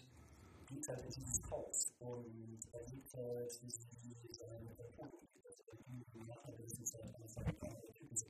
geht 0.67 0.87
halt 0.87 1.03
in 1.05 1.11
dieses 1.11 1.41
Haus 1.49 1.91
und 1.99 2.59
er 2.71 2.81
liegt 2.91 3.13
halt 3.15 3.59
wie 3.61 3.69
seine 3.69 4.69
Foto. 4.75 5.07
Nach 6.27 6.43
einer 6.45 6.57
gewissen 6.57 6.85
Zeit 6.85 7.01
anfangen, 7.15 7.55
Typen 7.93 8.15
zu 8.15 8.25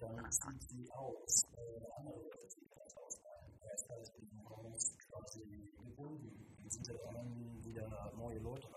Dann 0.00 0.32
sieht 0.32 0.62
sie 0.62 0.90
aus, 0.92 1.46
äh, 1.56 1.98
andere 1.98 2.16
Leute 2.16 2.48
sehen 2.48 2.68
halt 2.76 2.96
aus. 2.96 3.20
Er 3.62 3.74
ist 3.74 3.88
halt 3.88 4.12
in 4.18 4.28
dem 4.28 4.48
Haus 4.48 4.92
quasi 5.08 5.42
gebunden. 5.84 6.46
Die 6.64 6.70
sind 6.70 6.86
ja 6.88 6.94
dann 7.04 7.64
wieder 7.64 8.12
neue 8.16 8.38
Leute. 8.38 8.73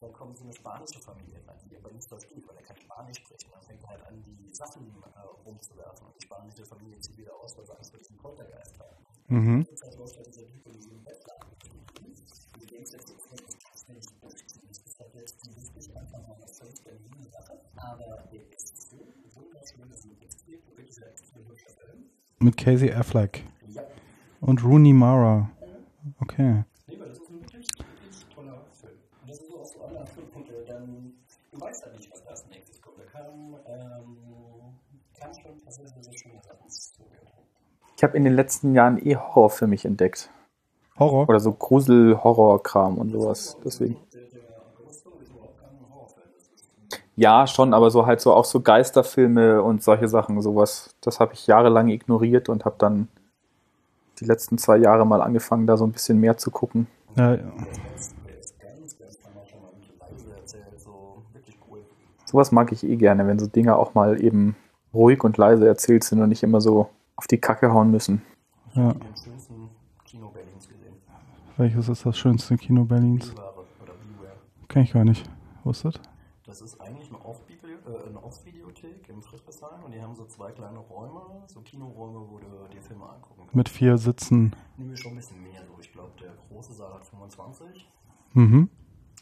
Dann 0.00 0.12
kommt 0.12 0.36
so 0.36 0.44
eine 0.44 0.52
spanische 0.52 1.00
Familie 1.00 1.40
rein, 1.46 1.58
die 1.70 1.76
aber 1.76 1.90
nicht 1.90 2.06
versteht, 2.08 2.46
weil 2.46 2.56
er 2.56 2.62
kein 2.62 2.76
Spanisch 2.76 3.18
spricht. 3.18 3.52
Dann 3.52 3.62
fängt 3.62 3.82
er 3.82 3.88
halt 3.88 4.06
an, 4.06 4.22
die 4.24 4.54
Sachen 4.54 4.86
äh, 5.02 5.20
rumzuwerfen. 5.44 6.06
Und 6.06 6.14
die 6.16 6.24
spanische 6.26 6.64
Familie 6.64 6.98
zieht 7.00 7.16
wieder 7.16 7.34
aus, 7.34 7.56
weil 7.56 7.66
sie 7.66 7.72
Angst 7.72 7.90
vor 7.90 7.98
diesem 7.98 8.16
Poltergeist 8.16 8.78
haben. 8.78 8.96
Mhm. 9.28 9.66
Halt 9.66 10.26
dieser 10.26 10.46
Typ 10.46 10.66
in 10.66 10.72
jetzt, 12.76 14.12
das. 14.22 14.34
Das 14.86 15.14
jetzt 15.14 15.88
die 15.88 15.96
einfach 15.96 16.22
mal 16.26 16.34
eine 16.34 16.46
völlig 16.46 16.82
Berliner 16.84 17.28
Sache. 17.30 17.58
Aber 17.76 18.28
der 18.30 18.52
ist 18.52 18.90
so 18.90 18.96
wunderschön, 19.34 19.90
extrem. 20.22 20.60
Mit 22.38 22.56
Casey 22.56 22.92
Affleck. 22.92 23.44
Ja. 23.68 23.82
Und 24.40 24.62
Rooney 24.62 24.92
Mara. 24.92 25.50
Okay. 26.20 26.64
Ich 37.96 38.04
habe 38.04 38.16
in 38.16 38.24
den 38.24 38.34
letzten 38.34 38.74
Jahren 38.74 38.98
eh 38.98 39.16
Horror 39.16 39.48
für 39.48 39.66
mich 39.66 39.86
entdeckt. 39.86 40.30
Horror? 40.98 41.28
Oder 41.28 41.40
so 41.40 41.52
Grusel-Horror-Kram 41.52 42.98
und 42.98 43.10
sowas. 43.10 43.56
Deswegen. 43.64 43.96
Ja, 47.18 47.46
schon, 47.46 47.72
aber 47.72 47.90
so 47.90 48.04
halt 48.04 48.20
so 48.20 48.34
auch 48.34 48.44
so 48.44 48.60
Geisterfilme 48.60 49.62
und 49.62 49.82
solche 49.82 50.08
Sachen, 50.08 50.42
sowas. 50.42 50.94
Das 51.00 51.18
habe 51.20 51.32
ich 51.32 51.46
jahrelang 51.46 51.88
ignoriert 51.88 52.50
und 52.50 52.66
habe 52.66 52.76
dann 52.78 53.08
die 54.20 54.26
letzten 54.26 54.58
zwei 54.58 54.76
Jahre 54.76 55.06
mal 55.06 55.22
angefangen, 55.22 55.66
da 55.66 55.78
so 55.78 55.86
ein 55.86 55.92
bisschen 55.92 56.20
mehr 56.20 56.36
zu 56.36 56.50
gucken. 56.50 56.86
Ja, 57.16 57.34
ja. 57.34 57.40
Sowas 62.26 62.52
mag 62.52 62.72
ich 62.72 62.84
eh 62.84 62.96
gerne, 62.96 63.26
wenn 63.26 63.38
so 63.38 63.46
Dinge 63.46 63.76
auch 63.76 63.94
mal 63.94 64.22
eben 64.22 64.56
ruhig 64.92 65.24
und 65.24 65.38
leise 65.38 65.66
erzählt 65.66 66.04
sind 66.04 66.20
und 66.20 66.28
nicht 66.28 66.42
immer 66.42 66.60
so 66.60 66.90
auf 67.16 67.26
die 67.26 67.38
Kacke 67.38 67.72
hauen 67.72 67.90
müssen. 67.90 68.22
Ja. 68.74 68.94
Welches 71.56 71.88
ist 71.88 72.04
das 72.04 72.18
schönste 72.18 72.56
Kino 72.56 72.84
Berlins? 72.84 73.34
Kenn 74.68 74.82
ich 74.82 74.92
gar 74.92 75.04
nicht. 75.04 75.28
Wo 75.64 75.70
ist 75.70 75.84
das? 75.84 75.94
Das 76.46 76.60
ist 76.60 76.80
eigentlich 76.80 77.08
eine 77.08 77.18
äh, 77.18 78.16
Off-Videothek 78.22 79.08
im 79.08 79.20
Friedrichshain 79.20 79.82
und 79.82 79.92
die 79.92 80.00
haben 80.00 80.14
so 80.14 80.26
zwei 80.26 80.52
kleine 80.52 80.78
Räume, 80.78 81.44
so 81.46 81.60
Kinoräume, 81.60 82.24
wo 82.30 82.38
du 82.38 82.46
dir 82.72 82.80
Filme 82.80 83.04
angucken 83.04 83.38
kannst. 83.38 83.54
Mit 83.54 83.68
vier 83.68 83.98
Sitzen. 83.98 84.54
Nee, 84.76 84.96
schon 84.96 85.12
ein 85.12 85.16
bisschen 85.16 85.42
mehr. 85.42 85.62
So. 85.66 85.80
Ich 85.80 85.92
glaube, 85.92 86.12
der 86.20 86.34
große 86.48 86.72
Saal 86.72 86.94
hat 86.94 87.04
25. 87.04 87.90
Mhm. 88.34 88.70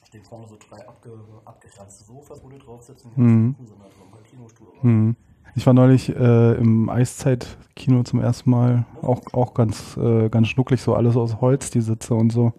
Stehen 0.05 0.25
vorne 0.25 0.47
so 0.47 0.59
drei 0.59 0.87
abge 0.87 1.19
abgegrenzte 1.45 2.05
Sofas, 2.05 2.43
wo 2.45 2.49
du 2.49 2.59
drauf 2.59 2.83
sitzen 2.83 3.11
kannst. 3.15 3.19
Mhm. 3.19 3.57
Sind 3.65 3.81
halt 3.81 3.93
so 3.97 4.05
ein 4.05 4.11
paar 4.11 4.23
Kinostühle. 4.23 4.71
Mhm. 4.83 5.17
Ich 5.57 5.67
war 5.67 5.73
neulich 5.73 6.09
äh, 6.09 6.55
im 6.55 6.91
Eiszeit-Kino 6.91 8.03
zum 8.03 8.21
ersten 8.21 8.51
Mal. 8.51 8.87
Auch, 9.03 9.23
auch 9.33 9.55
ganz, 9.55 9.97
äh, 9.97 10.29
ganz 10.29 10.49
schnucklig, 10.49 10.83
so 10.83 10.95
alles 10.95 11.17
aus 11.17 11.41
Holz, 11.41 11.71
die 11.71 11.81
Sitze 11.81 12.15
und 12.15 12.31
so. 12.31 12.53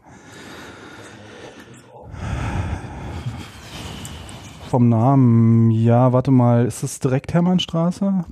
Vom 4.70 4.88
Namen, 4.88 5.72
ja, 5.72 6.14
warte 6.14 6.32
mal, 6.32 6.66
ist 6.66 6.84
das 6.84 7.00
direkt 7.00 7.34
Hermannstraße? 7.34 8.26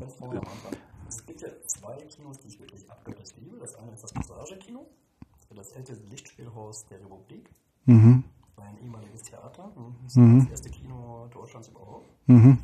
Es 1.10 1.25
gibt 1.25 1.41
ja 1.41 1.48
zwei 1.67 1.96
Kinos, 2.08 2.39
die 2.39 2.48
ich 2.48 2.60
wirklich 2.60 2.89
abgöttisch 2.89 3.36
liebe. 3.41 3.58
Das 3.60 3.75
eine 3.75 3.91
ist 3.91 4.03
das 4.03 4.13
Passage-Kino, 4.13 4.86
das 5.55 5.72
älteste 5.74 6.05
Lichtspielhaus 6.10 6.86
der 6.86 7.00
Republik. 7.01 7.50
Mhm. 7.86 8.24
Ein 8.55 8.77
ehemaliges 8.82 9.24
Theater. 9.24 9.72
Das 10.03 10.15
mhm. 10.15 10.39
das 10.39 10.50
erste 10.51 10.70
Kino 10.70 11.27
Deutschlands 11.34 11.67
überhaupt. 11.67 12.08
Mhm. 12.27 12.60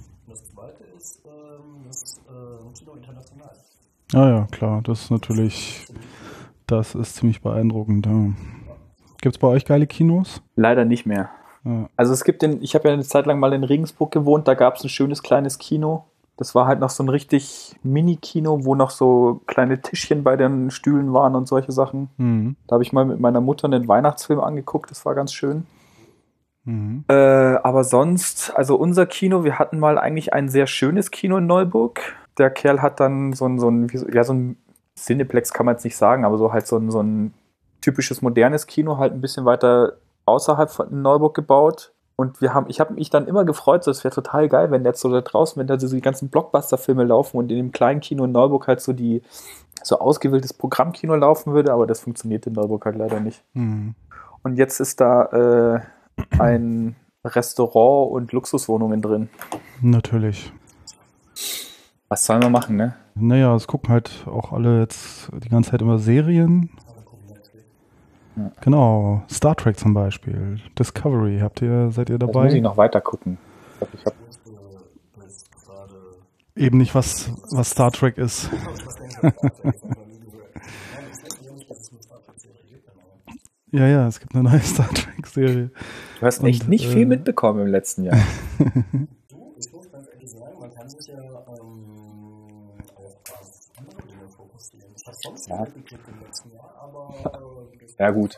Ah 4.13 4.27
ja, 4.27 4.47
klar, 4.51 4.81
das 4.81 5.03
ist 5.03 5.11
natürlich, 5.11 5.85
das 6.65 6.95
ist 6.95 7.15
ziemlich 7.15 7.41
beeindruckend. 7.41 8.05
Ja. 8.05 8.33
Gibt 9.21 9.35
es 9.35 9.39
bei 9.39 9.47
euch 9.47 9.65
geile 9.65 9.85
Kinos? 9.85 10.41
Leider 10.55 10.85
nicht 10.85 11.05
mehr. 11.05 11.29
Ja. 11.63 11.89
Also 11.95 12.13
es 12.13 12.23
gibt 12.23 12.41
den, 12.41 12.63
ich 12.63 12.73
habe 12.73 12.87
ja 12.87 12.93
eine 12.93 13.03
Zeit 13.03 13.25
lang 13.25 13.39
mal 13.39 13.53
in 13.53 13.63
Regensburg 13.63 14.11
gewohnt, 14.11 14.47
da 14.47 14.53
gab 14.53 14.77
es 14.77 14.83
ein 14.83 14.89
schönes 14.89 15.21
kleines 15.21 15.59
Kino. 15.59 16.05
Das 16.37 16.55
war 16.55 16.67
halt 16.67 16.79
noch 16.79 16.89
so 16.89 17.03
ein 17.03 17.09
richtig 17.09 17.75
Mini-Kino, 17.83 18.63
wo 18.63 18.73
noch 18.73 18.91
so 18.91 19.41
kleine 19.45 19.81
Tischchen 19.81 20.23
bei 20.23 20.37
den 20.37 20.71
Stühlen 20.71 21.11
waren 21.11 21.35
und 21.35 21.49
solche 21.49 21.73
Sachen. 21.73 22.09
Mhm. 22.15 22.55
Da 22.65 22.75
habe 22.75 22.83
ich 22.83 22.93
mal 22.93 23.03
mit 23.03 23.19
meiner 23.19 23.41
Mutter 23.41 23.65
einen 23.65 23.89
Weihnachtsfilm 23.89 24.39
angeguckt, 24.39 24.89
das 24.89 25.05
war 25.05 25.15
ganz 25.15 25.33
schön. 25.33 25.67
Mhm. 26.69 27.03
Äh, 27.07 27.13
aber 27.13 27.83
sonst, 27.83 28.55
also 28.55 28.75
unser 28.75 29.05
Kino, 29.05 29.43
wir 29.43 29.59
hatten 29.59 29.79
mal 29.79 29.97
eigentlich 29.97 30.33
ein 30.33 30.49
sehr 30.49 30.67
schönes 30.67 31.11
Kino 31.11 31.37
in 31.37 31.47
Neuburg 31.47 32.01
der 32.39 32.49
Kerl 32.49 32.81
hat 32.81 32.99
dann 32.99 33.33
so 33.33 33.45
ein, 33.45 33.59
so 33.59 33.69
ein, 33.69 33.87
ja, 34.11 34.23
so 34.23 34.33
ein 34.33 34.57
Cineplex 34.97 35.53
kann 35.53 35.65
man 35.65 35.75
jetzt 35.75 35.83
nicht 35.83 35.97
sagen, 35.97 36.25
aber 36.25 36.37
so 36.37 36.51
halt 36.51 36.65
so 36.65 36.77
ein, 36.77 36.89
so 36.89 37.01
ein 37.01 37.33
typisches 37.81 38.21
modernes 38.21 38.65
Kino 38.65 38.97
halt 38.97 39.13
ein 39.13 39.21
bisschen 39.21 39.45
weiter 39.45 39.97
außerhalb 40.25 40.69
von 40.71 41.01
Neuburg 41.01 41.35
gebaut. 41.35 41.91
Und 42.15 42.41
wir 42.41 42.53
haben, 42.53 42.65
ich 42.69 42.81
habe 42.81 42.93
mich 42.93 43.09
dann 43.09 43.27
immer 43.27 43.45
gefreut, 43.45 43.83
so 43.83 43.91
es 43.91 44.03
wäre 44.03 44.13
total 44.13 44.49
geil, 44.49 44.71
wenn 44.71 44.83
jetzt 44.83 44.99
so 44.99 45.09
da 45.09 45.21
draußen, 45.21 45.57
wenn 45.59 45.67
da 45.67 45.79
so 45.79 45.87
die 45.87 46.01
ganzen 46.01 46.29
Blockbuster-Filme 46.29 47.05
laufen 47.05 47.37
und 47.37 47.49
in 47.49 47.57
dem 47.57 47.71
kleinen 47.71 48.01
Kino 48.01 48.25
in 48.25 48.33
Neuburg 48.33 48.67
halt 48.67 48.81
so 48.81 48.91
die 48.91 49.21
so 49.81 49.99
ausgewähltes 49.99 50.51
Programmkino 50.51 51.15
laufen 51.15 51.53
würde, 51.53 51.71
aber 51.71 51.87
das 51.87 52.01
funktioniert 52.01 52.45
in 52.45 52.53
Neuburg 52.53 52.83
halt 52.85 52.97
leider 52.97 53.21
nicht. 53.21 53.41
Mhm. 53.53 53.95
Und 54.43 54.57
jetzt 54.57 54.81
ist 54.81 54.99
da 54.99 55.23
äh, 55.77 55.79
ein 56.37 56.95
Restaurant 57.23 58.11
und 58.11 58.31
Luxuswohnungen 58.31 59.01
drin. 59.01 59.29
Natürlich. 59.81 60.51
Was 62.07 62.25
sollen 62.25 62.41
wir 62.41 62.49
machen, 62.49 62.75
ne? 62.75 62.95
Naja, 63.15 63.55
es 63.55 63.67
gucken 63.67 63.89
halt 63.89 64.25
auch 64.27 64.51
alle 64.51 64.79
jetzt 64.79 65.29
die 65.43 65.49
ganze 65.49 65.71
Zeit 65.71 65.81
immer 65.81 65.99
Serien. 65.99 66.69
Ja. 68.35 68.51
Genau, 68.61 69.23
Star 69.29 69.55
Trek 69.55 69.77
zum 69.77 69.93
Beispiel, 69.93 70.59
Discovery, 70.77 71.39
habt 71.41 71.61
ihr, 71.61 71.91
seid 71.91 72.09
ihr 72.09 72.17
dabei? 72.17 72.33
Da 72.33 72.45
muss 72.45 72.53
ich 72.53 72.61
noch 72.61 72.77
weiter 72.77 73.01
gucken. 73.01 73.37
Ich 73.93 74.03
glaub, 74.03 74.15
ich 76.55 76.63
Eben 76.63 76.77
nicht, 76.77 76.95
was, 76.95 77.31
was 77.51 77.69
Star 77.69 77.91
Trek 77.91 78.17
ist. 78.17 78.49
ja, 83.71 83.87
ja, 83.87 84.07
es 84.07 84.19
gibt 84.19 84.35
eine 84.35 84.49
neue 84.49 84.59
Star 84.61 84.89
Trek-Serie. 84.89 85.71
Du 86.19 86.25
hast 86.25 86.43
echt 86.43 86.63
Und, 86.63 86.69
nicht 86.69 86.85
äh, 86.85 86.89
viel 86.89 87.05
mitbekommen 87.05 87.61
im 87.61 87.67
letzten 87.67 88.03
Jahr. 88.03 88.17
Ja. 95.47 95.67
ja, 97.99 98.11
gut. 98.11 98.37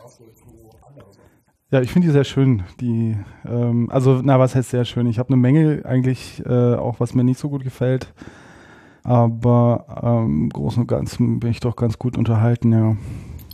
Ja, 1.71 1.81
ich 1.81 1.91
finde 1.91 2.07
die 2.07 2.11
sehr 2.11 2.23
schön. 2.25 2.63
Die, 2.81 3.17
ähm, 3.45 3.89
also, 3.91 4.21
na, 4.23 4.39
was 4.39 4.55
heißt 4.55 4.71
sehr 4.71 4.85
schön? 4.85 5.07
Ich 5.07 5.19
habe 5.19 5.29
eine 5.29 5.37
Menge 5.37 5.83
eigentlich, 5.85 6.43
äh, 6.45 6.75
auch 6.75 6.99
was 6.99 7.13
mir 7.13 7.23
nicht 7.23 7.39
so 7.39 7.49
gut 7.49 7.63
gefällt. 7.63 8.13
Aber 9.03 9.85
ähm, 10.03 10.43
im 10.43 10.49
Großen 10.49 10.81
und 10.81 10.87
Ganzen 10.87 11.39
bin 11.39 11.51
ich 11.51 11.59
doch 11.59 11.75
ganz 11.75 11.97
gut 11.97 12.17
unterhalten, 12.17 12.71
ja. 12.73 12.95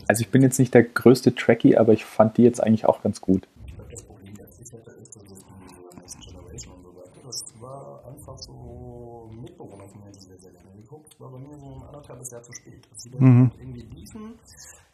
Also 0.08 0.22
ich 0.22 0.30
bin 0.30 0.42
jetzt 0.42 0.58
nicht 0.58 0.74
der 0.74 0.84
größte 0.84 1.36
Trekkie, 1.36 1.78
aber 1.78 1.94
ich 1.94 2.06
fand 2.06 2.38
die 2.38 2.44
jetzt 2.44 2.62
eigentlich 2.64 2.86
auch 2.86 3.02
ganz 3.02 3.20
gut. 3.22 3.48
Das 7.26 7.44
war 7.60 8.06
einfach 8.08 8.38
so 8.38 9.30
Mitbewohner 9.34 9.88
von 9.90 10.02
mir, 10.02 10.12
die 10.12 10.20
sehr, 10.20 10.40
sehr 10.40 10.52
gerne 10.52 10.72
geguckt. 10.82 11.12
das 11.12 11.20
war 11.20 11.32
bei 11.32 11.40
mir 11.40 11.58
so 11.58 11.66
ein 11.66 11.84
anderthalbes 11.84 12.32
Jahr 12.32 12.42
zu 12.42 12.54
spät. 12.54 12.88
Als 12.90 13.04
die 13.04 13.10
mhm. 13.10 13.52
irgendwie 13.60 13.82
liefen, 13.82 14.40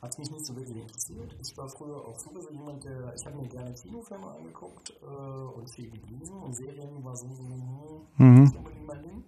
hat 0.02 0.12
es 0.12 0.18
mich 0.18 0.32
nicht 0.32 0.46
so 0.46 0.56
wirklich 0.56 0.78
interessiert. 0.78 1.36
Ich 1.42 1.58
war 1.58 1.70
früher 1.70 1.96
auch 1.96 2.20
sowieso 2.20 2.52
jemand, 2.52 2.84
der, 2.84 3.14
ich 3.16 3.26
habe 3.26 3.38
mir 3.38 3.48
gerne 3.48 3.74
Kinofilme 3.74 4.28
angeguckt 4.32 4.94
äh, 5.02 5.06
und 5.06 5.70
viel 5.74 5.92
gelesen 5.92 6.36
und 6.44 6.54
Serien 6.56 7.04
war 7.04 7.16
so, 7.16 7.28
so 7.28 7.44
hm, 7.44 8.02
mhm. 8.18 8.44
nicht 8.44 8.56
unbedingt 8.56 8.88
mein 8.88 9.02
Ding. 9.04 9.24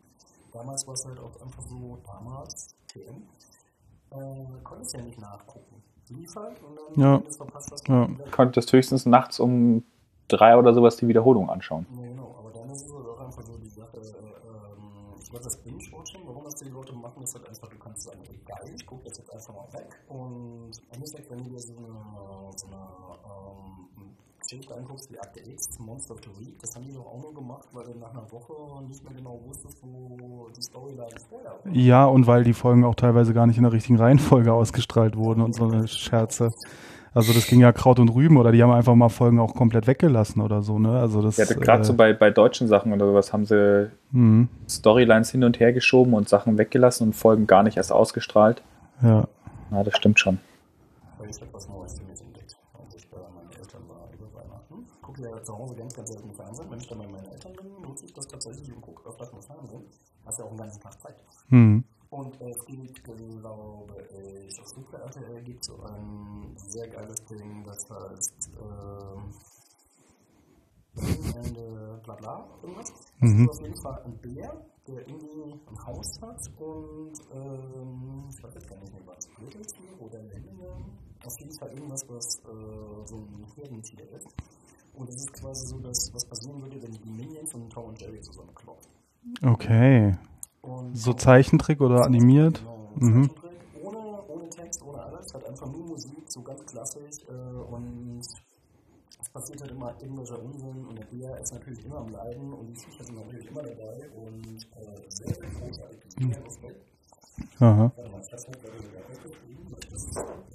Damals 0.52 0.86
war 0.88 0.94
es 0.94 1.06
halt 1.06 1.20
auch 1.20 1.42
einfach 1.42 1.64
so, 1.64 1.98
damals, 2.06 2.76
TM, 2.88 3.24
äh, 4.12 4.62
konnte 4.64 4.86
ich 4.86 4.94
ja 5.00 5.06
nicht 5.06 5.20
nachgucken. 5.20 5.75
Liefert 6.10 6.62
und 6.64 6.78
dann, 6.78 7.04
ja. 7.04 7.18
du 7.18 7.32
verpasst 7.32 7.72
hast, 7.72 7.88
ja. 7.88 8.10
konntest 8.32 8.72
höchstens 8.72 9.06
nachts 9.06 9.40
um 9.40 9.84
drei 10.28 10.58
oder 10.58 10.74
sowas 10.74 10.98
die 10.98 11.08
Wiederholung 11.08 11.50
anschauen. 11.50 11.86
Ja, 11.96 12.08
genau, 12.08 12.36
aber 12.40 12.52
dann 12.52 12.70
ist 12.70 12.86
es 12.86 12.94
halt 12.94 13.08
auch 13.08 13.20
einfach 13.20 13.44
so 13.44 13.58
die 13.58 13.70
Sache, 13.70 13.98
äh, 13.98 14.02
ähm, 14.02 15.16
ich 15.20 15.30
glaube, 15.30 15.44
das 15.44 15.58
Binge-Watching, 15.58 16.22
warum 16.26 16.44
das 16.44 16.56
die 16.56 16.70
Leute 16.70 16.94
machen, 16.94 17.24
ist 17.24 17.36
halt 17.36 17.48
einfach, 17.48 17.68
du 17.70 17.78
kannst 17.78 18.04
sagen, 18.04 18.20
egal, 18.30 18.70
ich 18.76 18.86
gucke 18.86 19.04
das 19.06 19.18
jetzt 19.18 19.34
einfach 19.34 19.54
mal 19.54 19.74
weg 19.74 19.96
und 20.08 20.72
im 20.78 20.92
Endeffekt, 20.92 21.30
wenn 21.30 21.44
du 21.44 21.50
dir 21.50 21.60
so 21.60 21.76
eine, 21.78 21.88
so 22.56 22.68
eine 22.68 23.15
Geschichte 24.48 24.76
anguckst, 24.76 25.12
wie 25.12 25.20
Akte 25.20 25.40
X, 25.40 25.80
Monster 25.80 26.14
of 26.14 26.22
the 26.24 26.40
Week, 26.40 26.58
das 26.60 26.76
haben 26.76 26.86
die 26.86 26.94
doch 26.94 27.06
auch 27.06 27.22
nur 27.22 27.34
gemacht, 27.34 27.68
weil 27.74 27.86
du 27.86 28.00
nach 28.00 28.12
einer 28.12 28.32
Woche 28.32 28.84
nicht 28.88 29.04
mehr 29.04 29.14
genau 29.14 29.40
wusstest, 29.46 29.78
wo 29.82 30.48
die 30.56 30.62
Storyline 30.62 31.10
vorher 31.30 31.52
war. 31.52 31.74
Ja, 31.74 32.06
und 32.06 32.28
weil 32.28 32.44
die 32.44 32.54
Folgen 32.54 32.84
auch 32.86 32.96
teilweise 32.96 33.34
gar 33.34 33.48
nicht 33.48 33.58
in 33.58 33.64
der 33.64 33.72
richtigen 33.72 33.98
Reihenfolge 33.98 34.54
ausgestrahlt 34.54 35.16
wurden 35.16 35.42
und 35.42 35.56
so 35.56 35.66
eine 35.66 35.88
Scherze. 35.88 36.52
Also 37.16 37.32
das 37.32 37.48
ging 37.48 37.62
ja 37.62 37.72
Kraut 37.72 38.00
und 38.00 38.10
Rüben 38.10 38.36
oder 38.36 38.52
die 38.52 38.62
haben 38.62 38.72
einfach 38.72 38.94
mal 38.94 39.08
Folgen 39.08 39.40
auch 39.40 39.56
komplett 39.56 39.88
weggelassen 39.88 40.42
oder 40.42 40.62
so, 40.62 40.80
ne? 40.80 41.00
Also 41.00 41.22
das. 41.22 41.38
Ja, 41.38 41.46
gerade 41.46 41.82
äh, 41.82 41.86
so 41.86 41.94
bei, 41.94 42.12
bei 42.12 42.30
deutschen 42.30 42.68
Sachen 42.68 42.92
oder 42.92 43.06
sowas 43.06 43.32
haben 43.32 43.46
sie 43.46 43.90
mhm. 44.12 44.50
Storylines 44.70 45.32
hin 45.32 45.46
und 45.46 45.62
her 45.62 45.72
geschoben 45.72 46.14
und 46.14 46.28
Sachen 46.28 46.58
weggelassen 46.58 47.08
und 47.08 47.14
Folgen 47.14 47.48
gar 47.48 47.64
nicht 47.64 47.78
erst 47.78 47.94
ausgestrahlt. 47.94 48.62
Ja. 49.02 49.30
Ja, 49.72 49.84
das 49.84 49.96
stimmt 49.96 50.20
schon. 50.20 50.40
Ich 51.30 51.40
habe 51.40 51.54
was 51.54 51.70
Neues 51.70 51.98
für 51.98 52.04
mich 52.04 52.20
entdeckt, 52.20 52.58
als 52.78 52.96
ich 52.96 53.10
bei 53.10 53.18
meinen 53.18 53.50
Eltern 53.58 53.82
war 53.88 54.10
über 54.14 54.28
Weihnachten. 54.38 54.86
Ich 54.94 55.02
gucke 55.02 55.22
ja 55.22 55.42
zu 55.42 55.58
Hause 55.58 55.76
ganz, 55.96 56.10
ganz 56.10 56.10
selten 56.10 56.34
Fernsehen. 56.36 56.70
Wenn 56.70 56.80
ich 56.80 56.88
dann 56.88 57.00
bei 57.00 57.08
meinen 57.08 57.26
Eltern 57.26 57.54
bin, 57.54 57.82
nutze 57.82 58.06
ich 58.06 58.14
das 58.14 58.28
tatsächlich 58.28 58.72
und 58.74 58.82
gucke 58.82 59.08
öfters 59.08 59.32
mal 59.32 59.42
Fernsehen. 59.42 59.84
Hast 60.26 60.40
ja 60.40 60.46
auch 60.46 60.50
einen 60.50 60.58
ganzen 60.58 60.82
Tag 60.82 61.02
Zeit. 61.02 61.16
Mhm. 61.50 61.84
Und 62.10 62.42
äh, 62.42 62.50
es 62.50 62.66
gibt, 62.66 63.04
glaube 63.04 63.24
ich, 63.24 64.60
auf 64.60 64.68
Super 64.68 65.00
RTL 65.00 65.42
gibt 65.44 65.62
es 65.62 65.68
so 65.68 65.82
ein 65.84 66.56
sehr 66.56 66.88
geiles 66.88 67.26
Ding, 67.26 67.64
das 67.66 67.90
heißt 67.90 68.52
äh, 68.56 69.18
Ende 71.36 72.00
bla 72.04 72.16
bla 72.16 72.48
irgendwas. 72.62 72.94
Mhm. 73.20 73.48
Das 73.48 73.56
ist 73.56 73.62
auf 73.62 73.68
jeden 73.68 73.82
Fall 73.82 74.04
ein 74.06 74.18
Bär, 74.20 74.66
der 74.88 75.08
irgendwie 75.08 75.60
ein 75.68 75.86
Haus 75.86 76.22
hat 76.22 76.40
und 76.58 77.14
ähm, 77.34 78.30
ich 78.30 78.44
weiß 78.44 78.54
jetzt 78.54 78.70
gar 78.70 78.80
nicht 78.80 78.94
mehr 78.94 79.02
was, 79.06 79.28
Gürteltier 79.36 80.00
oder 80.00 80.22
Lemminge. 80.24 80.86
Auf 81.26 81.40
jeden 81.40 81.58
Fall 81.60 81.74
irgendwas, 81.74 82.08
was 82.08 82.40
äh, 82.40 83.08
so 83.08 83.18
ein 83.18 83.46
Herdentier 83.56 84.10
ist. 84.12 84.28
Und 84.96 85.10
es 85.10 85.16
ist 85.16 85.34
quasi 85.34 85.68
so, 85.68 85.80
dass 85.80 86.14
was 86.14 86.26
passieren 86.26 86.62
würde, 86.62 86.82
wenn 86.82 86.92
die 86.92 87.10
Minions 87.10 87.54
und 87.54 87.70
Tom 87.70 87.86
und 87.86 88.00
Jerry 88.00 88.22
zusammenklopfen. 88.22 88.92
Okay. 89.44 90.16
Und 90.62 90.96
so 90.96 91.14
Zeichentrick 91.14 91.82
oder 91.82 92.06
animiert? 92.06 92.60
Genau, 92.60 93.12
mhm. 93.14 93.30
ohne, 93.84 94.24
ohne 94.28 94.50
Text, 94.50 94.82
ohne 94.84 95.04
alles, 95.04 95.34
hat 95.34 95.46
einfach 95.46 95.68
nur 95.68 95.86
Musik, 95.88 96.24
so 96.28 96.42
ganz 96.42 96.66
klassisch 96.66 97.24
äh, 97.28 97.34
und 97.34 98.22
es 99.22 99.30
passiert 99.30 99.62
halt 99.62 99.72
immer 99.72 99.94
irgendwelcher 100.02 100.42
Unsinn 100.42 100.86
und 100.86 100.98
der 100.98 101.06
Bär 101.06 101.40
ist 101.40 101.54
natürlich 101.54 101.86
immer 101.86 101.98
am 101.98 102.10
Leiden 102.10 102.54
und 102.54 102.68
die 102.68 102.76
Viecher 102.76 103.04
sind 103.04 103.16
natürlich 103.16 103.48
immer 103.48 103.64
dabei 103.64 104.10
und 104.16 104.46
äh, 104.46 105.10
sehr, 105.10 105.34
sehr 105.34 105.50
großartig. 105.50 106.00
Mhm. 106.20 106.32
Respekt. 106.32 106.86
Aha. 107.60 107.92
Das 107.96 108.30
das 108.30 108.46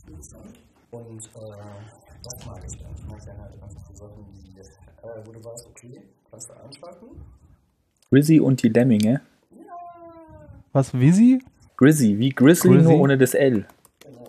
interessant. 0.06 0.58
Und 0.90 1.30
äh, 1.34 2.09
das 2.22 2.46
mag 2.46 2.62
ich 2.66 2.76
dann. 2.78 2.90
Ich 2.94 3.06
mag 3.06 3.24
gerne 3.24 3.40
halt 3.40 3.52
einfach 3.52 3.70
so 3.88 3.94
Sachen, 3.94 4.26
die, 4.32 4.58
äh, 4.58 5.26
wo 5.26 5.32
du 5.32 5.44
weißt, 5.44 5.66
okay, 5.68 6.02
kannst 6.30 6.48
du 6.48 6.54
einschalten. 6.54 7.06
Rizzy 8.12 8.40
und 8.40 8.62
die 8.62 8.68
Lemminge. 8.68 9.20
Was, 10.72 10.94
Visi? 10.94 11.42
Grizzy, 11.76 12.18
wie 12.18 12.30
Grizzly, 12.30 12.70
Grizzly, 12.70 12.82
nur 12.92 13.00
ohne 13.00 13.16
das 13.18 13.34
L. 13.34 13.66
Genau, 14.00 14.24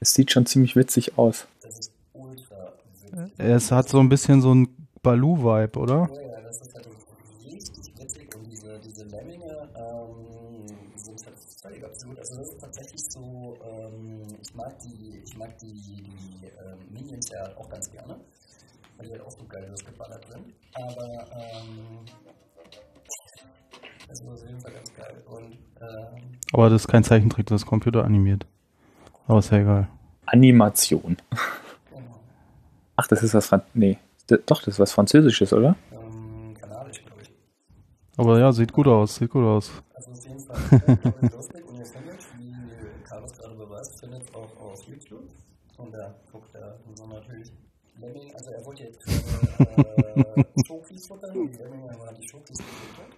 es 0.00 0.12
sieht 0.12 0.30
schon 0.32 0.44
ziemlich 0.44 0.76
witzig 0.76 1.16
aus. 1.16 1.46
Das 1.62 1.78
ist 1.78 1.92
ultra 2.12 2.72
witzig. 3.12 3.32
Es 3.38 3.70
hat 3.70 3.88
so 3.88 4.00
ein 4.00 4.08
bisschen 4.08 4.42
so 4.42 4.54
ein 4.54 4.68
Baloo-Vibe, 5.02 5.78
oder? 5.78 6.10
Ja, 6.12 6.20
ja, 6.20 6.40
das 6.42 6.60
ist 6.60 6.74
halt 6.74 6.88
richtig 7.44 7.98
witzig 7.98 8.34
und 8.34 8.50
diese, 8.50 8.78
diese 8.80 9.04
Lemminge 9.04 9.68
ähm, 9.76 10.66
sind 10.96 11.24
halt 11.24 11.36
völlig 11.62 11.84
absurd. 11.84 12.18
Also 12.18 12.36
das 12.36 12.48
ist 12.48 12.60
tatsächlich 12.60 13.04
so, 13.08 13.56
ähm, 13.64 13.73
ich 14.54 14.58
mag 14.58 14.78
die, 14.78 15.22
ich 15.24 15.36
mag 15.36 15.58
die, 15.58 15.72
die 15.72 16.46
ähm, 16.46 16.78
Minions 16.92 17.28
ja 17.30 17.44
auch 17.56 17.68
ganz 17.68 17.90
gerne, 17.90 18.16
weil 18.96 19.06
die 19.06 19.12
halt 19.12 19.22
auch 19.22 19.30
so 19.32 19.44
geil 19.48 19.66
durchgeballert 19.66 20.24
sind. 20.30 20.54
Aber 20.74 21.04
ähm, 21.34 22.04
das 24.08 24.20
ist 24.20 24.28
auf 24.28 24.46
jeden 24.46 24.60
Fall 24.60 24.72
ganz 24.72 24.94
geil. 24.94 25.22
Und, 25.26 25.58
ähm, 25.80 26.38
Aber 26.52 26.70
das 26.70 26.82
ist 26.82 26.88
kein 26.88 27.02
Zeichentrick, 27.02 27.46
das 27.46 27.62
ist 27.62 27.66
computeranimiert. 27.66 28.46
Aber 29.26 29.40
ist 29.40 29.50
ja 29.50 29.58
egal. 29.58 29.88
Animation. 30.26 31.16
Genau. 31.90 32.20
Ach, 32.94 33.08
das 33.08 33.24
ist 33.24 33.34
was 33.34 33.48
Franz 33.48 33.64
Nee. 33.74 33.98
Doch, 34.46 34.60
das 34.60 34.74
ist 34.74 34.78
was 34.78 34.92
Französisches, 34.92 35.52
oder? 35.52 35.74
Ähm, 35.92 36.54
kanadisch, 36.54 37.02
glaube 37.04 37.22
ich. 37.22 37.30
Aber 38.16 38.38
ja, 38.38 38.52
sieht 38.52 38.72
gut 38.72 38.86
aus, 38.86 39.16
sieht 39.16 39.30
gut 39.30 39.44
aus. 39.44 39.72
Also 39.94 40.12
auf 40.12 40.24
jeden 40.24 40.38
Fall 40.40 41.30
lustig 41.34 41.64
und 41.68 41.78
ihr 41.78 41.84
findet, 41.84 42.20
wie 42.38 42.54
Carlos 43.04 43.32
gerade 43.32 43.54
beweist, 43.54 44.00
findet 44.00 44.34
auch 44.34 44.56
auf 44.60 44.82
YouTube. 44.88 45.28
Und 45.76 45.92
da 45.92 46.14
guckt 46.30 46.54
er 46.54 46.78
so 46.94 47.06
natürlich 47.06 47.52
Lemming, 48.00 48.32
also 48.34 48.50
er 48.50 48.64
wollte 48.64 48.84
jetzt 48.84 49.06
äh, 49.08 50.44
Schokis 50.66 51.06
futtern, 51.06 51.32
die 51.32 51.56
Lemming 51.56 51.88
haben 51.88 52.16
die 52.20 52.28
Schokis 52.28 52.58
gefuttert. 52.58 53.14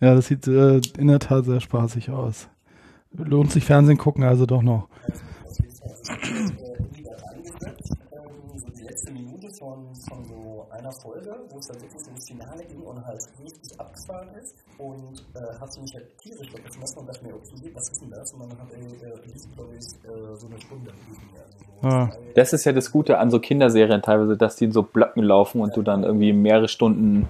ja, 0.00 0.14
das 0.14 0.26
sieht 0.26 0.46
äh, 0.46 0.80
in 0.98 1.08
der 1.08 1.18
Tat 1.18 1.44
sehr 1.44 1.60
spaßig 1.60 2.10
aus. 2.10 2.48
Lohnt 3.12 3.52
sich 3.52 3.64
Fernsehen 3.64 3.98
gucken 3.98 4.24
also 4.24 4.46
doch 4.46 4.62
noch. 4.62 4.88
von, 5.52 5.68
halt 13.14 13.44
richtig 13.44 13.80
abgefahren 13.80 14.28
ist. 14.42 14.54
Und 14.78 15.24
äh, 15.34 15.40
hast 15.60 15.76
du 15.76 15.82
mich 15.82 15.94
halt 15.94 16.18
tierisch 16.18 16.52
weggeschmissen 16.52 16.98
und 16.98 17.08
dachte 17.08 17.24
mir, 17.24 17.34
okay, 17.34 17.70
was 17.74 17.90
ist 17.90 18.02
denn 18.02 18.10
das? 18.10 18.32
Und 18.32 18.40
dann 18.40 18.58
hat 18.58 18.72
er, 18.72 18.78
äh, 18.78 19.54
glaube 19.54 19.76
ich, 19.76 19.84
äh, 19.84 20.36
so 20.36 20.46
eine 20.46 20.60
Stunde. 20.60 20.90
Also 20.90 21.14
so 21.80 21.88
ja. 21.88 22.10
Das 22.34 22.52
ist 22.52 22.64
ja 22.64 22.72
das 22.72 22.90
Gute 22.90 23.18
an 23.18 23.30
so 23.30 23.38
Kinderserien 23.38 24.02
teilweise, 24.02 24.36
dass 24.36 24.56
die 24.56 24.64
in 24.64 24.72
so 24.72 24.82
Blöcken 24.82 25.22
laufen 25.22 25.60
und 25.60 25.68
ja. 25.68 25.74
du 25.74 25.82
dann 25.82 26.02
irgendwie 26.02 26.32
mehrere 26.32 26.68
Stunden 26.68 27.28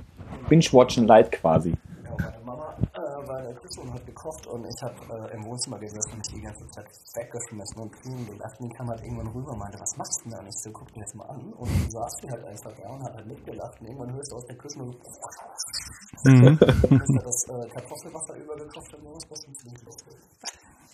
Binge-Watchen 0.48 1.06
Light 1.06 1.32
quasi. 1.32 1.70
Ja, 2.04 2.16
meine 2.18 2.44
Mama 2.44 2.74
äh, 2.94 3.28
war 3.28 3.38
in 3.40 3.44
der 3.46 3.54
Küche 3.54 3.80
und 3.80 3.92
hat 3.92 4.06
gekocht 4.24 4.46
und 4.46 4.64
ich 4.64 4.82
habe 4.82 5.28
äh, 5.28 5.36
im 5.36 5.44
Wohnzimmer 5.44 5.78
gesessen 5.78 6.14
und 6.14 6.32
die 6.32 6.40
ganze 6.40 6.66
Zeit 6.68 6.86
weggeschmissen 7.14 7.82
und 7.82 7.92
Kühen 7.92 8.26
gelacht. 8.26 8.58
Und 8.60 8.70
die 8.70 8.76
kam 8.76 8.88
halt 8.88 9.02
irgendwann 9.02 9.28
rüber 9.28 9.52
und 9.52 9.58
meinte, 9.58 9.78
was 9.78 9.96
machst 9.96 10.20
du 10.20 10.22
denn 10.24 10.32
da? 10.32 10.38
Und 10.40 10.48
ich 10.48 10.56
so, 10.56 10.70
guck 10.72 10.92
dir 10.92 11.00
jetzt 11.00 11.14
mal 11.14 11.26
an. 11.26 11.52
Und 11.52 11.68
dann 11.68 11.90
saß 11.90 12.16
sie 12.22 12.30
halt 12.30 12.44
einfach 12.44 12.72
da 12.80 12.88
und 12.88 13.02
hat 13.02 13.14
halt 13.14 13.26
mitgelacht. 13.26 13.80
Und 13.80 13.86
irgendwann 13.86 14.14
hörst 14.14 14.32
du 14.32 14.36
aus 14.36 14.46
der 14.46 14.56
Küche 14.56 14.78
nur 14.78 14.92
so, 14.92 16.30
mhm. 16.30 16.58
das 16.58 17.48
äh, 17.48 17.68
Kartoffelwasser 17.68 18.36
übergekocht 18.36 18.94
und 18.94 19.04
irgendwas, 19.04 19.30
was 19.30 19.40
ziemlich 19.40 19.84
lustig. 19.84 20.16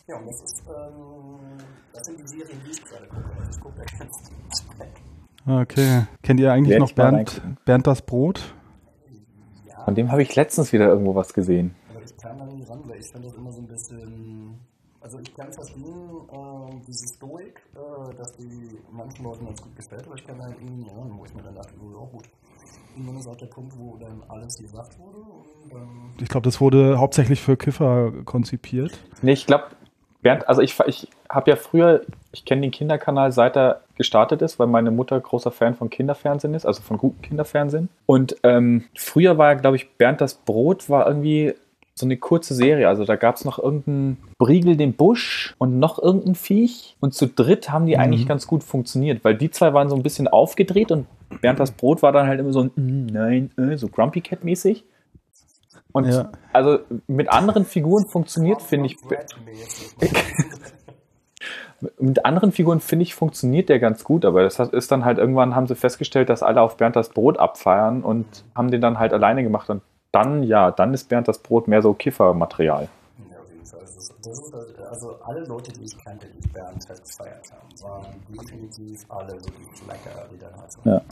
Ja, 0.08 0.16
und 0.16 0.26
das 0.26 0.42
ist, 0.42 0.62
ähm, 0.66 1.58
das 1.92 2.06
sind 2.06 2.18
die 2.18 2.26
Serien, 2.26 2.60
die 2.64 2.70
ich 2.70 2.84
gerade 2.84 3.06
gucke. 3.06 3.30
Also 3.38 3.50
ich 3.50 3.60
gucke 3.60 3.76
da 3.78 3.98
ganz 3.98 4.30
Okay. 5.46 6.06
Kennt 6.22 6.40
ihr 6.40 6.52
eigentlich 6.52 6.70
Werd 6.70 6.80
noch 6.80 6.92
Bernd, 6.92 7.42
Bernd 7.64 7.86
das 7.86 8.02
Brot? 8.02 8.54
Von 9.84 9.94
dem 9.94 10.12
habe 10.12 10.22
ich 10.22 10.34
letztens 10.36 10.72
wieder 10.72 10.88
irgendwo 10.88 11.14
was 11.14 11.32
gesehen. 11.32 11.74
Ran, 12.24 12.82
weil 12.84 12.98
ich 12.98 13.10
fand 13.10 13.24
das 13.24 13.34
immer 13.34 13.52
so 13.52 13.60
ein 13.60 13.66
bisschen. 13.66 14.58
Also 15.02 15.18
ich 15.18 15.34
kann 15.34 15.50
verstehen, 15.50 15.84
äh, 16.30 16.80
diese 16.86 17.06
Stoik, 17.14 17.62
äh, 17.74 18.14
dass 18.16 18.36
die 18.36 18.78
manchen 18.90 19.24
Leuten 19.24 19.46
ganz 19.46 19.62
gut 19.62 19.74
gefällt, 19.74 20.06
aber 20.06 20.14
ich 20.14 20.26
kann 20.26 20.38
halt 20.42 20.56
irgendwie 20.60 20.90
ran, 20.90 21.10
wo 21.16 21.24
ich 21.24 21.34
mir 21.34 21.42
dann 21.42 21.54
dachte, 21.54 21.72
oh, 21.80 22.06
gut. 22.06 22.24
Irgendwann 22.94 23.16
ist 23.16 23.26
auch 23.26 23.36
der 23.36 23.46
Punkt, 23.46 23.72
wo 23.78 23.96
dann 23.96 24.22
alles 24.28 24.58
gesagt 24.58 24.98
wurde. 24.98 25.18
Und, 25.18 25.72
ähm 25.72 26.10
ich 26.20 26.28
glaube, 26.28 26.44
das 26.44 26.60
wurde 26.60 26.98
hauptsächlich 26.98 27.40
für 27.40 27.56
Kiffer 27.56 28.12
konzipiert. 28.24 28.98
Nee, 29.22 29.32
ich 29.32 29.46
glaube, 29.46 29.64
Bernd, 30.22 30.46
also 30.48 30.60
ich, 30.60 30.78
ich 30.80 31.08
habe 31.30 31.50
ja 31.50 31.56
früher, 31.56 32.02
ich 32.32 32.44
kenne 32.44 32.60
den 32.60 32.70
Kinderkanal, 32.70 33.32
seit 33.32 33.56
er 33.56 33.80
gestartet 33.96 34.42
ist, 34.42 34.58
weil 34.58 34.66
meine 34.66 34.90
Mutter 34.90 35.18
großer 35.18 35.50
Fan 35.50 35.74
von 35.74 35.88
Kinderfernsehen 35.88 36.52
ist, 36.52 36.66
also 36.66 36.82
von 36.82 36.98
gutem 36.98 37.22
Kinderfernsehen. 37.22 37.88
Und 38.06 38.36
ähm, 38.42 38.84
früher 38.94 39.38
war, 39.38 39.56
glaube 39.56 39.76
ich, 39.76 39.90
Bernd 39.96 40.20
das 40.20 40.34
Brot 40.34 40.90
war 40.90 41.06
irgendwie 41.06 41.54
so 42.00 42.06
eine 42.06 42.16
kurze 42.16 42.54
Serie. 42.54 42.88
Also 42.88 43.04
da 43.04 43.16
gab 43.16 43.36
es 43.36 43.44
noch 43.44 43.58
irgendeinen 43.58 44.18
Briegel 44.38 44.76
den 44.76 44.94
Busch 44.94 45.54
und 45.58 45.78
noch 45.78 46.02
irgendein 46.02 46.34
Viech. 46.34 46.96
Und 47.00 47.14
zu 47.14 47.28
dritt 47.28 47.70
haben 47.70 47.86
die 47.86 47.94
mhm. 47.94 48.00
eigentlich 48.00 48.26
ganz 48.26 48.46
gut 48.46 48.64
funktioniert, 48.64 49.24
weil 49.24 49.36
die 49.36 49.50
zwei 49.50 49.72
waren 49.72 49.88
so 49.88 49.96
ein 49.96 50.02
bisschen 50.02 50.28
aufgedreht 50.28 50.90
und 50.90 51.06
Bernd 51.40 51.60
das 51.60 51.70
Brot 51.70 52.02
war 52.02 52.12
dann 52.12 52.26
halt 52.26 52.40
immer 52.40 52.52
so 52.52 52.62
ein 52.62 52.72
mm, 52.74 53.06
Nein, 53.06 53.50
äh, 53.56 53.76
so 53.76 53.88
Grumpy 53.88 54.20
Cat 54.20 54.42
mäßig. 54.42 54.84
Und 55.92 56.06
ja. 56.06 56.30
also 56.52 56.80
mit 57.06 57.30
anderen 57.30 57.64
Figuren 57.64 58.06
funktioniert, 58.06 58.62
finde 58.62 58.86
ich. 58.86 58.96
mit 61.98 62.24
anderen 62.24 62.52
Figuren, 62.52 62.80
finde 62.80 63.04
ich, 63.04 63.14
funktioniert 63.14 63.68
der 63.68 63.78
ganz 63.78 64.04
gut, 64.04 64.24
aber 64.24 64.42
das 64.42 64.58
ist 64.58 64.92
dann 64.92 65.04
halt 65.04 65.18
irgendwann, 65.18 65.54
haben 65.54 65.66
sie 65.66 65.74
festgestellt, 65.74 66.28
dass 66.28 66.42
alle 66.42 66.60
auf 66.60 66.76
Bernd 66.76 66.96
das 66.96 67.08
Brot 67.10 67.38
abfeiern 67.38 68.02
und 68.02 68.44
haben 68.54 68.70
den 68.70 68.80
dann 68.80 68.98
halt 68.98 69.12
alleine 69.12 69.42
gemacht. 69.42 69.70
Und 69.70 69.82
dann, 70.12 70.42
ja, 70.42 70.70
dann 70.70 70.94
ist 70.94 71.08
Bernd 71.08 71.28
das 71.28 71.38
Brot 71.38 71.68
mehr 71.68 71.82
so 71.82 71.94
Kiffermaterial. 71.94 72.88
Ja, 73.30 73.38
auf 73.40 73.50
jeden 73.50 73.64
Fall. 73.64 73.80
Das 73.80 73.96
ist, 73.96 74.14
das 74.22 74.38
ist, 74.38 74.54
also 74.90 75.16
alle 75.22 75.44
Leute, 75.44 75.72
die 75.72 75.84
ich 75.84 75.96
kannte, 75.98 76.26
die 76.26 76.48
Bernd 76.48 76.88
halt 76.88 77.04
gefeiert 77.04 77.52
haben, 77.52 77.82
waren 77.82 78.06
definitiv 78.28 79.04
alle 79.08 79.32
wirklich 79.32 79.86
lecker, 79.86 80.26
die 80.32 80.38
dann 80.38 80.56
halt 80.56 80.72
so. 80.72 80.80
Ja. 80.84 81.02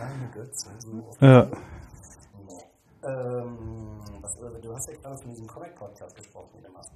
Meine 0.00 0.30
Götze. 0.32 0.68
So 0.78 1.26
ja. 1.26 1.46
Ähm, 3.02 3.58
was, 4.20 4.36
du 4.36 4.74
hast 4.74 4.88
ja 4.88 4.94
gerade 4.96 5.16
von 5.16 5.30
diesem 5.30 5.46
Comic-Podcast 5.46 6.16
gesprochen, 6.16 6.48
den 6.54 6.64
du 6.64 6.70
machst. 6.72 6.92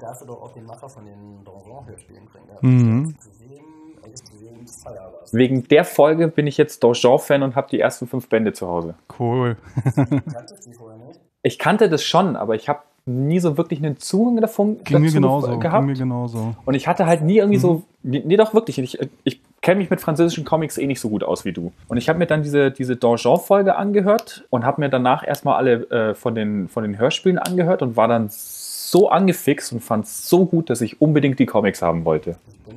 da 0.00 0.08
hast 0.08 0.22
du 0.22 0.26
doch 0.26 0.42
auch 0.42 0.52
den 0.52 0.64
Macher 0.64 0.88
von 0.88 1.04
den 1.04 1.44
Donjon-Hörspielen 1.44 2.26
drin 2.26 2.46
gehabt. 2.46 2.62
Mhm. 2.62 3.16
Wegen 5.32 5.66
der 5.68 5.84
Folge 5.84 6.28
bin 6.28 6.46
ich 6.46 6.56
jetzt 6.56 6.82
Donjon-Fan 6.82 7.42
und 7.42 7.56
habe 7.56 7.68
die 7.70 7.80
ersten 7.80 8.06
fünf 8.06 8.28
Bände 8.28 8.52
zu 8.52 8.68
Hause. 8.68 8.94
Cool. 9.18 9.56
Ich 11.46 11.58
kannte 11.58 11.90
das 11.90 12.02
schon, 12.02 12.36
aber 12.36 12.54
ich 12.54 12.70
habe 12.70 12.80
nie 13.06 13.38
so 13.38 13.58
wirklich 13.58 13.80
einen 13.80 13.98
Zugang 13.98 14.40
davon 14.40 14.82
ging 14.82 14.94
dazu 14.94 14.98
mir 15.00 15.12
genauso, 15.12 15.58
gehabt. 15.58 15.82
Ging 15.82 15.92
mir 15.92 15.98
genauso. 15.98 16.54
Und 16.64 16.74
ich 16.74 16.88
hatte 16.88 17.06
halt 17.06 17.22
nie 17.22 17.36
irgendwie 17.36 17.58
mhm. 17.58 17.62
so, 17.62 17.82
nee, 18.02 18.36
doch 18.36 18.54
wirklich, 18.54 18.78
ich, 18.78 18.98
ich 19.24 19.42
kenne 19.60 19.78
mich 19.78 19.90
mit 19.90 20.00
französischen 20.00 20.44
Comics 20.44 20.78
eh 20.78 20.86
nicht 20.86 21.00
so 21.00 21.10
gut 21.10 21.22
aus 21.22 21.44
wie 21.44 21.52
du. 21.52 21.72
Und 21.88 21.98
ich 21.98 22.08
habe 22.08 22.18
mir 22.18 22.26
dann 22.26 22.42
diese, 22.42 22.70
diese 22.70 22.96
Donjon-Folge 22.96 23.76
angehört 23.76 24.46
und 24.48 24.64
habe 24.64 24.80
mir 24.80 24.88
danach 24.88 25.26
erstmal 25.26 25.56
alle 25.56 25.90
äh, 25.90 26.14
von, 26.14 26.34
den, 26.34 26.68
von 26.68 26.82
den 26.82 26.98
Hörspielen 26.98 27.38
angehört 27.38 27.82
und 27.82 27.96
war 27.96 28.08
dann 28.08 28.28
so 28.30 29.10
angefixt 29.10 29.72
und 29.72 29.80
fand 29.80 30.06
es 30.06 30.28
so 30.28 30.46
gut, 30.46 30.70
dass 30.70 30.80
ich 30.80 31.00
unbedingt 31.00 31.38
die 31.38 31.46
Comics 31.46 31.82
haben 31.82 32.06
wollte. 32.06 32.36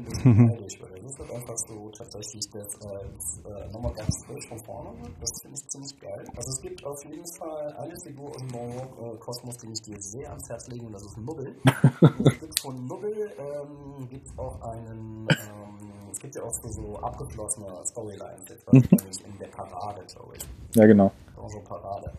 Ich 0.09 0.23
bin 0.23 0.86
tatsächlich 2.17 2.49
das 2.51 2.81
als 2.85 3.41
äh, 3.45 3.71
nochmal 3.71 3.93
ganz 3.93 4.25
frisch 4.25 4.47
von 4.47 4.59
vorne. 4.59 4.89
Das 5.19 5.41
finde 5.41 5.57
ich 5.57 5.69
ziemlich 5.69 5.99
geil. 5.99 6.25
Also 6.35 6.51
es 6.51 6.61
gibt 6.61 6.85
auf 6.85 7.03
jeden 7.05 7.27
Fall 7.37 7.73
eine 7.77 7.95
Figur 8.01 8.31
im 8.39 8.47
äh, 8.49 9.17
Kosmos, 9.19 9.57
die 9.57 9.71
ich 9.71 9.81
dir 9.81 10.01
sehr 10.01 10.29
ans 10.29 10.49
Herz 10.49 10.67
lege 10.67 10.85
und 10.85 10.93
das 10.93 11.03
ist 11.03 11.17
Nubbel. 11.17 11.55
es 12.25 12.39
gibt 12.39 12.59
von 12.59 12.87
Nubbel 12.87 13.31
ähm, 13.37 14.07
gibt 14.09 14.27
auch 14.37 14.61
einen, 14.61 15.27
ähm, 15.29 16.09
es 16.11 16.19
gibt 16.19 16.35
ja 16.35 16.43
auch 16.43 16.53
so, 16.53 16.69
so 16.69 16.97
abgeschlossene 16.97 17.67
Storylines, 17.85 18.49
jetzt 18.49 18.73
mhm. 18.73 18.83
in 19.25 19.39
der 19.39 19.47
Parade, 19.47 20.03
glaube 20.07 20.35
ich. 20.37 20.43
Ja, 20.75 20.85
genau. 20.85 21.11
So 21.35 21.59
Parade. 21.59 22.11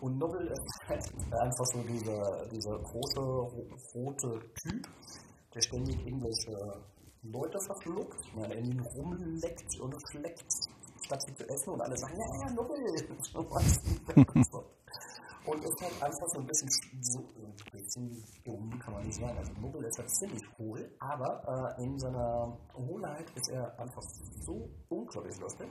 Und 0.00 0.18
Nubbel 0.18 0.46
ist 0.52 0.88
halt 0.88 1.04
einfach 1.32 1.66
so 1.66 1.78
dieser, 1.80 2.46
dieser 2.46 2.78
große 2.78 3.20
rote 3.94 4.40
Typ, 4.62 4.88
der 5.54 5.60
ständig 5.60 6.06
irgendwelche 6.06 6.80
Leute 7.32 7.58
verschluckt, 7.60 8.24
ja, 8.36 8.44
in 8.46 8.72
ihn 8.72 8.80
rumleckt 8.80 9.80
und 9.80 9.94
fleckt, 10.10 10.46
statt 11.04 11.22
sie 11.22 11.34
zu 11.34 11.48
essen 11.48 11.70
und 11.70 11.80
alle 11.80 11.96
sagen, 11.96 12.18
ja, 12.18 12.26
ja, 12.46 12.50
Nubbel. 12.54 12.76
und 15.46 15.64
ist 15.64 15.80
halt 15.80 16.02
einfach 16.02 16.28
so 16.28 16.40
ein 16.40 16.46
bisschen, 16.46 16.68
so, 17.02 17.20
ein 17.20 17.54
bisschen 17.72 18.24
dumm, 18.44 18.78
kann 18.78 18.94
man 18.94 19.06
nicht 19.06 19.18
sagen. 19.18 19.38
Also 19.38 19.52
Nubbel 19.60 19.84
ist 19.84 19.98
halt 19.98 20.10
ziemlich 20.10 20.42
cool, 20.58 20.90
aber 20.98 21.76
äh, 21.78 21.84
in 21.84 21.98
seiner 21.98 22.58
Hohlheit 22.74 23.30
ist 23.34 23.48
er 23.50 23.78
einfach 23.78 24.02
so 24.44 24.68
unglaublich 24.88 25.38
lustig. 25.38 25.68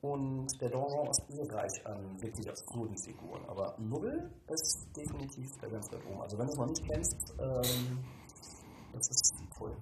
Und 0.00 0.46
der 0.60 0.70
Donjon 0.70 1.08
ist 1.08 1.52
reich 1.52 1.86
an 1.86 2.22
wirklich 2.22 2.48
absurden 2.48 2.96
Figuren. 2.98 3.44
Aber 3.46 3.74
Nubbel 3.78 4.30
ist 4.48 4.88
definitiv 4.96 5.50
der 5.60 5.70
ganz 5.70 5.90
weit 5.92 6.06
oben. 6.06 6.22
Also 6.22 6.38
wenn 6.38 6.46
du 6.46 6.52
es 6.52 6.58
noch 6.58 6.66
nicht 6.66 6.84
kennst, 6.84 7.34
ähm, 7.40 8.04
das 8.92 9.08
ist 9.08 9.34
cool. 9.60 9.76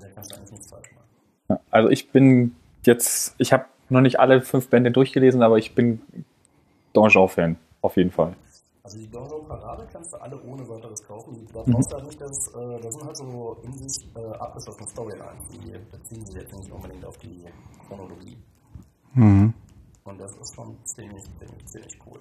Da 0.00 0.06
kannst 0.14 0.32
du 0.32 0.36
eigentlich 0.36 0.52
nichts 0.52 0.70
falsch 0.70 0.90
machen. 0.92 1.60
Also 1.70 1.88
ich 1.88 2.10
bin 2.10 2.54
jetzt, 2.84 3.34
ich 3.38 3.52
habe 3.52 3.66
noch 3.88 4.00
nicht 4.00 4.20
alle 4.20 4.42
fünf 4.42 4.68
Bände 4.68 4.90
durchgelesen, 4.90 5.42
aber 5.42 5.58
ich 5.58 5.74
bin 5.74 6.00
Donjon-Fan, 6.92 7.56
auf 7.80 7.96
jeden 7.96 8.10
Fall. 8.10 8.34
Also 8.82 8.98
die 8.98 9.10
Donjon-Parade 9.10 9.86
kannst 9.92 10.12
du 10.12 10.16
alle 10.16 10.40
ohne 10.42 10.66
weiteres 10.68 11.06
kaufen. 11.06 11.46
Da 11.52 11.62
brauchst 11.62 11.92
du 11.92 11.96
halt 11.96 12.06
nicht, 12.06 12.20
das, 12.20 12.48
äh, 12.48 12.80
das 12.80 12.94
sind 12.94 13.04
halt 13.04 13.16
so 13.16 13.56
in 13.62 13.72
sich 13.72 14.06
äh, 14.14 14.34
abgeschlossene 14.38 14.88
Storylines. 14.88 15.48
Die 15.52 15.72
beziehen 15.90 16.24
sich 16.24 16.34
jetzt 16.34 16.54
nicht 16.54 16.72
unbedingt 16.72 17.04
auf 17.04 17.18
die 17.18 17.44
Chronologie. 17.86 18.36
Mhm. 19.14 19.52
Und 20.04 20.20
das 20.20 20.34
ist 20.36 20.54
schon 20.54 20.76
ziemlich, 20.84 21.22
ziemlich, 21.38 21.66
ziemlich 21.66 21.98
cool. 22.06 22.18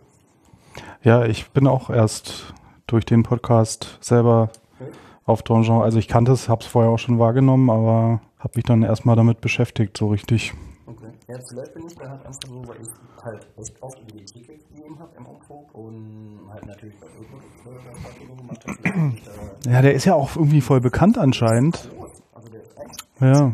Ja, 1.03 1.25
ich 1.25 1.49
bin 1.51 1.67
auch 1.67 1.89
erst 1.89 2.53
durch 2.85 3.05
den 3.05 3.23
Podcast 3.23 3.97
selber 4.01 4.49
okay. 4.79 4.91
Auf 5.27 5.43
Donjon. 5.43 5.83
Also 5.83 5.99
ich 5.99 6.07
kannte 6.07 6.31
es, 6.31 6.49
habe 6.49 6.61
es 6.61 6.67
vorher 6.67 6.91
auch 6.91 6.97
schon 6.97 7.19
wahrgenommen, 7.19 7.69
aber 7.69 8.21
habe 8.39 8.53
mich 8.55 8.65
dann 8.65 8.81
erstmal 8.81 9.15
damit 9.15 9.41
beschäftigt, 9.41 9.97
so 9.97 10.07
richtig. 10.07 10.53
Okay. 10.87 11.07
Ja, 11.27 11.37
vielleicht 11.47 11.73
bin 11.73 11.85
ich 11.85 11.95
da 11.95 12.09
halt 12.09 12.25
einfach 12.25 12.39
so, 12.47 12.67
weil 12.67 12.77
ich 12.81 13.23
halt 13.23 13.47
echt 13.57 13.83
oft 13.83 13.99
über 13.99 14.11
die 14.17 14.25
Theke 14.25 14.53
gegeben 14.53 14.97
habe 14.99 15.11
im 15.17 15.25
Umflug 15.25 15.73
und 15.75 16.39
halt 16.51 16.65
natürlich 16.65 16.95
bei 16.99 17.07
Öko 17.07 18.35
gemacht 18.35 18.65
habe. 18.65 19.13
Ja, 19.69 19.81
der 19.81 19.93
ist 19.93 20.05
ja 20.05 20.15
auch 20.15 20.35
irgendwie 20.35 20.61
voll 20.61 20.79
bekannt 20.79 21.17
anscheinend. 21.17 21.89
Also 22.33 22.49
der 22.49 22.61
ist 22.61 22.77
echt 22.77 23.21
ja, 23.21 23.51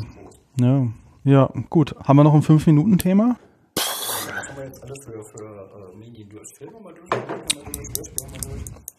ja. 0.58 0.88
Ja, 1.26 1.50
gut. 1.70 1.96
Haben 2.04 2.18
wir 2.18 2.24
noch 2.26 2.34
ein 2.34 2.42
5-Minuten-Thema? 2.44 3.38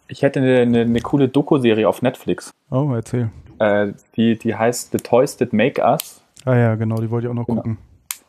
Ich 0.08 0.22
hätte 0.22 0.40
eine, 0.40 0.60
eine, 0.60 0.80
eine 0.82 1.00
coole 1.00 1.28
Doku-Serie 1.28 1.88
auf 1.88 2.02
Netflix. 2.02 2.50
Oh, 2.70 2.90
erzähl. 2.94 3.30
Äh, 3.58 3.92
die, 4.16 4.38
die 4.38 4.54
heißt 4.54 4.92
The 4.92 4.98
Toys 4.98 5.36
That 5.38 5.52
Make 5.52 5.82
Us. 5.82 6.22
Ah 6.44 6.56
ja, 6.56 6.74
genau, 6.74 6.96
die 6.96 7.10
wollte 7.10 7.26
ich 7.26 7.30
auch 7.30 7.34
noch 7.34 7.46
genau. 7.46 7.62
gucken. 7.62 7.78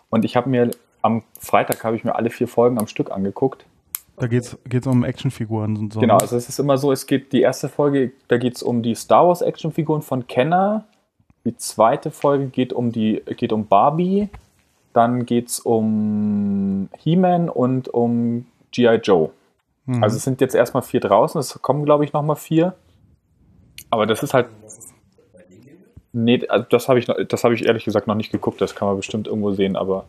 Und 0.09 0.23
ich 0.23 0.35
habe 0.35 0.49
mir 0.49 0.71
am 1.01 1.23
Freitag 1.39 1.83
habe 1.83 1.95
ich 1.95 2.03
mir 2.03 2.15
alle 2.15 2.29
vier 2.29 2.47
Folgen 2.47 2.79
am 2.79 2.87
Stück 2.87 3.11
angeguckt. 3.11 3.65
Da 4.17 4.27
geht 4.27 4.45
es 4.45 4.87
um 4.87 5.03
Actionfiguren 5.03 5.75
und 5.75 5.93
so. 5.93 5.99
Genau, 5.99 6.17
also 6.17 6.37
es 6.37 6.47
ist 6.47 6.57
immer 6.57 6.77
so, 6.77 6.91
es 6.91 7.05
geht 7.05 7.33
die 7.33 7.41
erste 7.41 7.67
Folge, 7.67 8.13
da 8.29 8.37
geht 8.37 8.55
es 8.55 8.63
um 8.63 8.81
die 8.81 8.95
Star 8.95 9.27
Wars 9.27 9.41
Actionfiguren 9.41 10.01
von 10.01 10.25
Kenner, 10.25 10.85
die 11.43 11.57
zweite 11.57 12.11
Folge 12.11 12.47
geht 12.47 12.71
um 12.71 12.91
die 12.91 13.21
geht 13.37 13.51
um 13.51 13.67
Barbie, 13.67 14.29
dann 14.93 15.25
geht 15.25 15.49
es 15.49 15.59
um 15.59 16.89
He-Man 16.97 17.49
und 17.49 17.89
um 17.89 18.45
G.I. 18.71 18.95
Joe. 19.03 19.31
Mhm. 19.85 20.03
Also 20.03 20.17
es 20.17 20.23
sind 20.23 20.41
jetzt 20.41 20.55
erstmal 20.55 20.83
vier 20.83 20.99
draußen, 20.99 21.39
es 21.39 21.61
kommen, 21.61 21.85
glaube 21.85 22.05
ich, 22.05 22.13
nochmal 22.13 22.35
vier. 22.35 22.73
Aber 23.89 24.05
das 24.05 24.23
ist 24.23 24.33
halt. 24.33 24.47
Nee, 26.13 26.47
also 26.47 26.65
das 26.69 26.87
habe 26.87 26.99
ich, 26.99 27.09
hab 27.09 27.51
ich 27.51 27.65
ehrlich 27.65 27.83
gesagt 27.83 28.07
noch 28.07 28.15
nicht 28.15 28.31
geguckt, 28.31 28.61
das 28.61 28.73
kann 28.73 28.87
man 28.87 28.95
bestimmt 28.95 29.27
irgendwo 29.27 29.51
sehen, 29.51 29.75
aber 29.75 30.05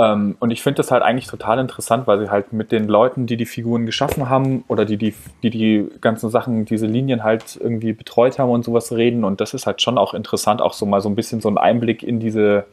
ähm, 0.00 0.36
und 0.40 0.50
ich 0.50 0.62
finde 0.62 0.78
das 0.78 0.90
halt 0.90 1.02
eigentlich 1.02 1.26
total 1.26 1.58
interessant, 1.58 2.06
weil 2.06 2.18
sie 2.20 2.30
halt 2.30 2.54
mit 2.54 2.72
den 2.72 2.88
Leuten, 2.88 3.26
die 3.26 3.36
die 3.36 3.44
Figuren 3.44 3.84
geschaffen 3.84 4.30
haben 4.30 4.64
oder 4.66 4.86
die 4.86 4.96
die, 4.96 5.14
die, 5.42 5.50
die 5.50 5.90
ganzen 6.00 6.30
Sachen, 6.30 6.64
diese 6.64 6.86
Linien 6.86 7.22
halt 7.22 7.58
irgendwie 7.60 7.92
betreut 7.92 8.38
haben 8.38 8.50
und 8.50 8.64
sowas 8.64 8.92
reden. 8.92 9.24
Und 9.24 9.42
das 9.42 9.52
ist 9.52 9.66
halt 9.66 9.82
schon 9.82 9.98
auch 9.98 10.14
interessant, 10.14 10.62
auch 10.62 10.72
so 10.72 10.86
mal 10.86 11.02
so 11.02 11.10
ein 11.10 11.16
bisschen 11.16 11.42
so 11.42 11.50
ein 11.50 11.58
Einblick 11.58 12.02
in 12.02 12.18
diese, 12.18 12.64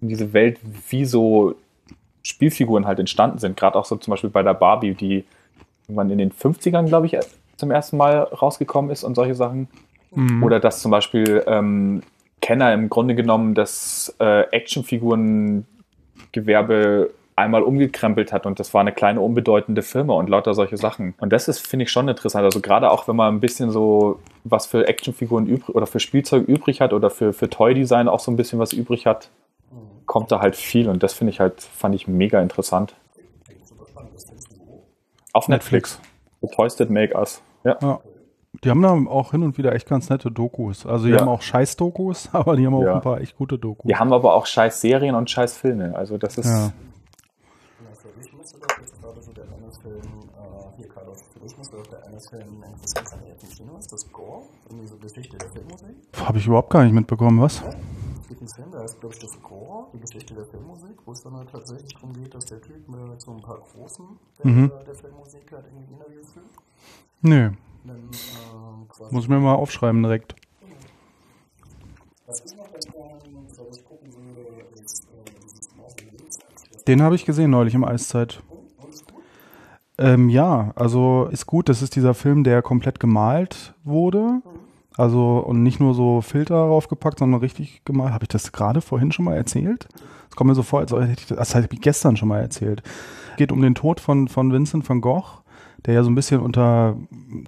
in 0.00 0.08
diese 0.08 0.32
Welt, 0.32 0.60
wie 0.88 1.04
so 1.04 1.56
Spielfiguren 2.22 2.86
halt 2.86 3.00
entstanden 3.00 3.38
sind. 3.38 3.56
Gerade 3.56 3.76
auch 3.76 3.84
so 3.84 3.96
zum 3.96 4.12
Beispiel 4.12 4.30
bei 4.30 4.44
der 4.44 4.54
Barbie, 4.54 4.94
die 4.94 5.24
irgendwann 5.88 6.10
in 6.10 6.18
den 6.18 6.32
50ern, 6.32 6.86
glaube 6.86 7.06
ich, 7.06 7.18
zum 7.56 7.70
ersten 7.70 7.96
Mal 7.96 8.18
rausgekommen 8.20 8.90
ist 8.90 9.04
und 9.04 9.14
solche 9.14 9.34
Sachen. 9.34 9.68
Mhm. 10.12 10.42
Oder 10.42 10.60
dass 10.60 10.80
zum 10.80 10.90
Beispiel 10.90 11.42
ähm, 11.46 12.02
Kenner 12.40 12.72
im 12.72 12.88
Grunde 12.88 13.14
genommen 13.14 13.54
das 13.54 14.14
äh, 14.20 14.42
Actionfiguren 14.50 15.66
Gewerbe 16.32 17.10
einmal 17.36 17.62
umgekrempelt 17.62 18.32
hat 18.32 18.46
und 18.46 18.58
das 18.58 18.74
war 18.74 18.80
eine 18.80 18.92
kleine 18.92 19.20
unbedeutende 19.20 19.82
Firma 19.82 20.14
und 20.14 20.28
lauter 20.28 20.54
solche 20.54 20.76
Sachen. 20.76 21.14
Und 21.18 21.32
das 21.32 21.46
ist, 21.46 21.66
finde 21.66 21.84
ich, 21.84 21.90
schon 21.90 22.08
interessant. 22.08 22.44
Also 22.44 22.60
gerade 22.60 22.90
auch, 22.90 23.06
wenn 23.06 23.16
man 23.16 23.34
ein 23.34 23.40
bisschen 23.40 23.70
so 23.70 24.18
was 24.44 24.66
für 24.66 24.88
Actionfiguren 24.88 25.46
übrig 25.46 25.74
oder 25.74 25.86
für 25.86 26.00
Spielzeug 26.00 26.48
übrig 26.48 26.80
hat 26.80 26.92
oder 26.92 27.10
für, 27.10 27.32
für 27.32 27.48
Toy-Design 27.48 28.08
auch 28.08 28.20
so 28.20 28.30
ein 28.30 28.36
bisschen 28.36 28.58
was 28.58 28.72
übrig 28.72 29.06
hat, 29.06 29.30
kommt 30.06 30.32
da 30.32 30.40
halt 30.40 30.56
viel 30.56 30.88
und 30.88 31.02
das 31.02 31.12
finde 31.12 31.32
ich 31.32 31.38
halt, 31.38 31.60
fand 31.60 31.94
ich 31.94 32.08
mega 32.08 32.40
interessant. 32.40 32.94
Auf 35.32 35.48
Netflix. 35.48 36.00
The 36.40 36.48
Toys 36.48 36.76
That 36.76 36.90
Make 36.90 37.16
Us. 37.16 37.42
Ja. 37.64 37.76
ja. 37.80 38.00
Die 38.64 38.70
haben 38.70 38.82
da 38.82 38.90
auch 38.90 39.32
hin 39.32 39.42
und 39.42 39.58
wieder 39.58 39.72
echt 39.74 39.88
ganz 39.88 40.08
nette 40.08 40.30
Dokus. 40.30 40.86
Also 40.86 41.06
die 41.06 41.12
ja. 41.12 41.20
haben 41.20 41.28
auch 41.28 41.42
Scheiß-Dokus, 41.42 42.30
aber 42.32 42.56
die 42.56 42.66
haben 42.66 42.74
auch 42.74 42.82
ja. 42.82 42.94
ein 42.94 43.00
paar 43.00 43.20
echt 43.20 43.36
gute 43.36 43.58
Dokus. 43.58 43.88
Die 43.88 43.96
haben 43.96 44.12
aber 44.12 44.34
auch 44.34 44.46
Scheiß-Serien 44.46 45.14
und 45.14 45.30
Scheiß-Filme. 45.30 45.94
Also 45.94 46.18
das 46.18 46.38
ist. 46.38 46.46
Ja. 46.46 46.72
Für 47.94 48.08
dich 48.20 48.32
müsste 48.32 48.58
doch 48.58 48.78
jetzt 48.80 49.00
gerade 49.00 49.20
so 49.20 49.32
der 49.32 49.44
eine 49.44 49.72
Film, 49.82 50.02
hier 50.76 50.88
Carlos, 50.88 51.22
für 51.32 51.40
dich 51.40 51.58
müsste 51.58 51.76
doch 51.76 51.86
der 51.88 52.04
eine 52.06 52.20
Film 52.20 52.64
interessant 52.64 53.08
sein, 53.08 53.20
der 53.26 53.34
im 53.34 53.56
Kino 53.56 53.78
ist, 53.78 53.92
das 53.92 54.12
Gore, 54.12 54.42
irgendwie 54.68 54.86
so 54.86 54.96
Geschichte 54.96 55.36
der 55.36 55.48
Filmmusik. 55.50 55.96
Habe 56.16 56.38
ich 56.38 56.46
überhaupt 56.46 56.70
gar 56.70 56.84
nicht 56.84 56.94
mitbekommen, 56.94 57.40
was? 57.40 57.62
gibt 58.28 58.40
einen 58.40 58.48
Film, 58.48 58.70
der 58.70 58.82
heißt, 58.82 59.00
glaube 59.00 59.14
ich, 59.14 59.20
The 59.20 59.26
Score, 59.26 59.86
die 59.92 60.00
Geschichte 60.00 60.34
der 60.34 60.44
Filmmusik, 60.44 60.96
wo 61.04 61.12
es 61.12 61.22
dann 61.22 61.34
halt 61.34 61.50
tatsächlich 61.50 61.94
darum 61.94 62.12
geht, 62.12 62.34
dass 62.34 62.44
der 62.46 62.60
Typ 62.60 62.88
mit 62.88 63.20
so 63.20 63.32
ein 63.32 63.40
paar 63.40 63.58
Großen 63.58 64.06
der, 64.38 64.46
mhm. 64.46 64.72
der 64.86 64.94
Filmmusik 64.94 65.50
halt 65.52 65.64
irgendwie 65.66 65.92
Interviews 65.92 66.32
führt. 66.32 66.46
Nö. 67.22 67.50
Dann, 67.84 67.96
äh, 67.96 69.12
Muss 69.12 69.24
ich 69.24 69.28
mir 69.28 69.40
mal 69.40 69.54
aufschreiben 69.54 70.02
direkt. 70.02 70.34
Ist 72.28 72.54
äh, 72.54 72.58
Den 76.86 77.02
habe 77.02 77.14
ich 77.14 77.24
gesehen 77.24 77.50
neulich 77.50 77.74
im 77.74 77.84
Eiszeit. 77.84 78.42
Ähm, 79.98 80.28
ja, 80.28 80.72
also 80.76 81.28
ist 81.32 81.46
gut. 81.46 81.68
Das 81.68 81.82
ist 81.82 81.96
dieser 81.96 82.14
Film, 82.14 82.44
der 82.44 82.62
komplett 82.62 83.00
gemalt 83.00 83.74
wurde. 83.82 84.20
Mhm. 84.20 84.42
Also 84.96 85.38
und 85.38 85.62
nicht 85.62 85.80
nur 85.80 85.94
so 85.94 86.20
Filter 86.20 86.66
draufgepackt, 86.66 87.18
sondern 87.18 87.40
richtig 87.40 87.82
gemalt. 87.84 88.12
Habe 88.12 88.24
ich 88.24 88.28
das 88.28 88.52
gerade 88.52 88.80
vorhin 88.80 89.12
schon 89.12 89.24
mal 89.24 89.36
erzählt? 89.36 89.88
Das 90.28 90.36
kommt 90.36 90.48
mir 90.48 90.54
so 90.54 90.62
vor, 90.62 90.80
als 90.80 90.92
hätte 90.92 91.20
ich 91.20 91.26
das, 91.26 91.38
das 91.38 91.54
habe 91.54 91.68
ich 91.70 91.80
gestern 91.80 92.16
schon 92.16 92.28
mal 92.28 92.40
erzählt. 92.40 92.82
Es 93.30 93.36
geht 93.36 93.52
um 93.52 93.62
den 93.62 93.74
Tod 93.74 94.00
von, 94.00 94.28
von 94.28 94.52
Vincent 94.52 94.88
van 94.88 95.00
Gogh 95.00 95.42
der 95.86 95.94
ja 95.94 96.02
so 96.02 96.10
ein 96.10 96.14
bisschen 96.14 96.40
unter 96.40 96.96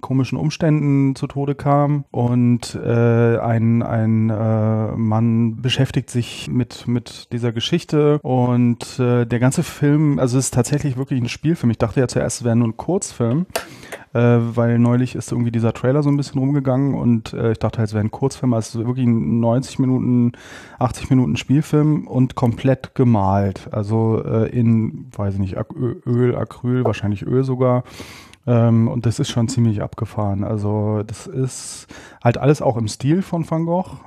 komischen 0.01 0.39
Umständen 0.39 1.15
zu 1.17 1.27
Tode 1.27 1.55
kam. 1.55 2.05
Und 2.11 2.75
äh, 2.75 3.39
ein, 3.39 3.83
ein 3.83 4.31
äh, 4.31 4.93
Mann 4.97 5.61
beschäftigt 5.61 6.11
sich 6.11 6.49
mit, 6.49 6.87
mit 6.87 7.33
dieser 7.33 7.53
Geschichte. 7.53 8.19
Und 8.23 8.99
äh, 8.99 9.27
der 9.27 9.39
ganze 9.39 9.63
Film, 9.63 10.19
also 10.19 10.39
es 10.39 10.47
ist 10.47 10.55
tatsächlich 10.55 10.97
wirklich 10.97 11.21
ein 11.21 11.29
Spielfilm. 11.29 11.71
Ich 11.71 11.79
dachte 11.79 12.01
ja 12.01 12.09
zuerst, 12.09 12.41
es 12.41 12.45
wäre 12.45 12.57
nur 12.57 12.69
ein 12.69 12.77
Kurzfilm 12.77 13.47
weil 14.19 14.79
neulich 14.79 15.15
ist 15.15 15.31
irgendwie 15.31 15.53
dieser 15.53 15.73
Trailer 15.73 16.03
so 16.03 16.11
ein 16.11 16.17
bisschen 16.17 16.41
rumgegangen 16.41 16.95
und 16.95 17.33
äh, 17.33 17.53
ich 17.53 17.59
dachte 17.59 17.79
halt, 17.79 17.89
es 17.89 17.95
wäre 17.95 18.05
ein 18.05 18.11
Kurzfilm, 18.11 18.55
also 18.55 18.85
wirklich 18.87 19.07
ein 19.07 19.41
90 19.41 19.79
Minuten, 19.79 20.33
80 20.79 21.11
Minuten 21.11 21.37
Spielfilm 21.37 22.07
und 22.07 22.35
komplett 22.35 22.95
gemalt. 22.95 23.69
Also 23.73 24.23
äh, 24.25 24.49
in, 24.51 25.07
weiß 25.17 25.35
ich 25.35 25.41
nicht, 25.41 25.57
Öl, 26.07 26.37
Acryl, 26.37 26.85
wahrscheinlich 26.85 27.23
Öl 27.23 27.45
sogar. 27.45 27.85
Ähm, 28.47 28.89
und 28.89 29.07
das 29.07 29.19
ist 29.19 29.31
schon 29.31 29.49
ziemlich 29.49 29.83
abgefahren. 29.83 30.45
Also 30.45 31.03
das 31.07 31.27
ist 31.27 31.87
halt 32.23 32.39
alles 32.39 32.63
auch 32.63 32.77
im 32.77 32.89
Stil 32.89 33.23
von 33.23 33.49
Van 33.49 33.67
Gogh. 33.67 33.99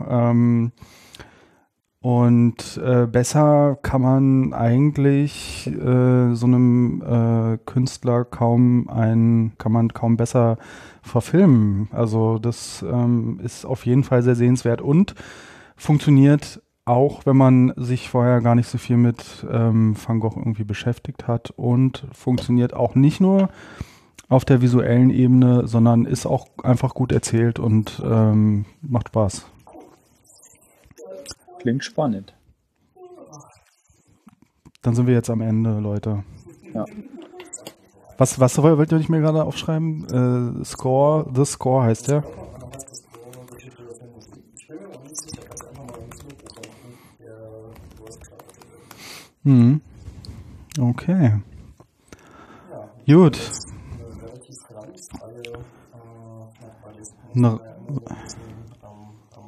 Und 2.03 2.81
äh, 2.83 3.07
besser 3.07 3.77
kann 3.81 4.01
man 4.01 4.53
eigentlich 4.53 5.67
äh, 5.67 6.35
so 6.35 6.45
einem 6.45 7.01
äh, 7.01 7.57
Künstler 7.65 8.25
kaum 8.25 8.89
ein, 8.89 9.53
kann 9.57 9.71
man 9.71 9.93
kaum 9.93 10.17
besser 10.17 10.57
verfilmen. 11.01 11.87
Also 11.93 12.39
das 12.39 12.83
ähm, 12.85 13.39
ist 13.41 13.65
auf 13.65 13.85
jeden 13.85 14.03
Fall 14.03 14.21
sehr 14.21 14.35
sehenswert 14.35 14.81
und 14.81 15.15
funktioniert 15.77 16.61
auch, 16.83 17.25
wenn 17.25 17.37
man 17.37 17.71
sich 17.77 18.09
vorher 18.09 18.41
gar 18.41 18.55
nicht 18.55 18.67
so 18.67 18.77
viel 18.77 18.97
mit 18.97 19.47
ähm, 19.49 19.95
Van 20.05 20.19
Gogh 20.19 20.35
irgendwie 20.37 20.65
beschäftigt 20.65 21.29
hat 21.29 21.51
und 21.51 22.05
funktioniert 22.11 22.73
auch 22.73 22.95
nicht 22.95 23.21
nur 23.21 23.47
auf 24.27 24.43
der 24.43 24.61
visuellen 24.61 25.09
Ebene, 25.09 25.69
sondern 25.69 26.03
ist 26.03 26.25
auch 26.25 26.47
einfach 26.65 26.95
gut 26.95 27.13
erzählt 27.13 27.59
und 27.59 28.03
ähm, 28.05 28.65
macht 28.81 29.07
Spaß. 29.07 29.52
Klingt 31.63 31.85
spannend. 31.85 32.33
Dann 34.81 34.95
sind 34.95 35.07
wir 35.07 35.13
jetzt 35.13 35.29
am 35.29 35.39
Ende, 35.39 35.79
Leute. 35.79 36.25
Ja. 36.73 36.83
Was, 38.17 38.37
was 38.37 38.61
wollt 38.61 38.91
ihr 38.91 39.09
mir 39.09 39.21
gerade 39.21 39.45
aufschreiben? 39.45 40.59
Äh, 40.61 40.65
Score, 40.65 41.25
The 41.33 41.45
Score 41.45 41.85
heißt 41.85 42.09
der. 42.09 42.25
Mhm. 49.43 49.79
Okay. 50.77 51.39
Gut. 53.07 53.39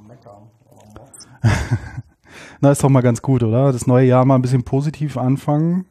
Na, 0.07 1.51
Na, 2.61 2.71
ist 2.71 2.83
doch 2.83 2.89
mal 2.89 3.01
ganz 3.01 3.21
gut, 3.21 3.43
oder? 3.43 3.71
Das 3.71 3.87
neue 3.87 4.05
Jahr 4.07 4.25
mal 4.25 4.35
ein 4.35 4.41
bisschen 4.41 4.63
positiv 4.63 5.17
anfangen. 5.17 5.85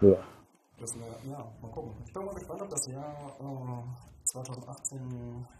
Ja. 0.00 0.16
Das, 0.80 0.94
ja, 0.94 1.44
mal 1.62 1.70
gucken. 1.70 1.92
Ich 2.06 2.12
bin 2.12 2.24
mal 2.24 2.34
gespannt, 2.34 2.62
ob 2.62 2.70
das 2.70 2.86
Jahr 2.86 3.36
äh, 3.40 4.24
2018, 4.24 4.98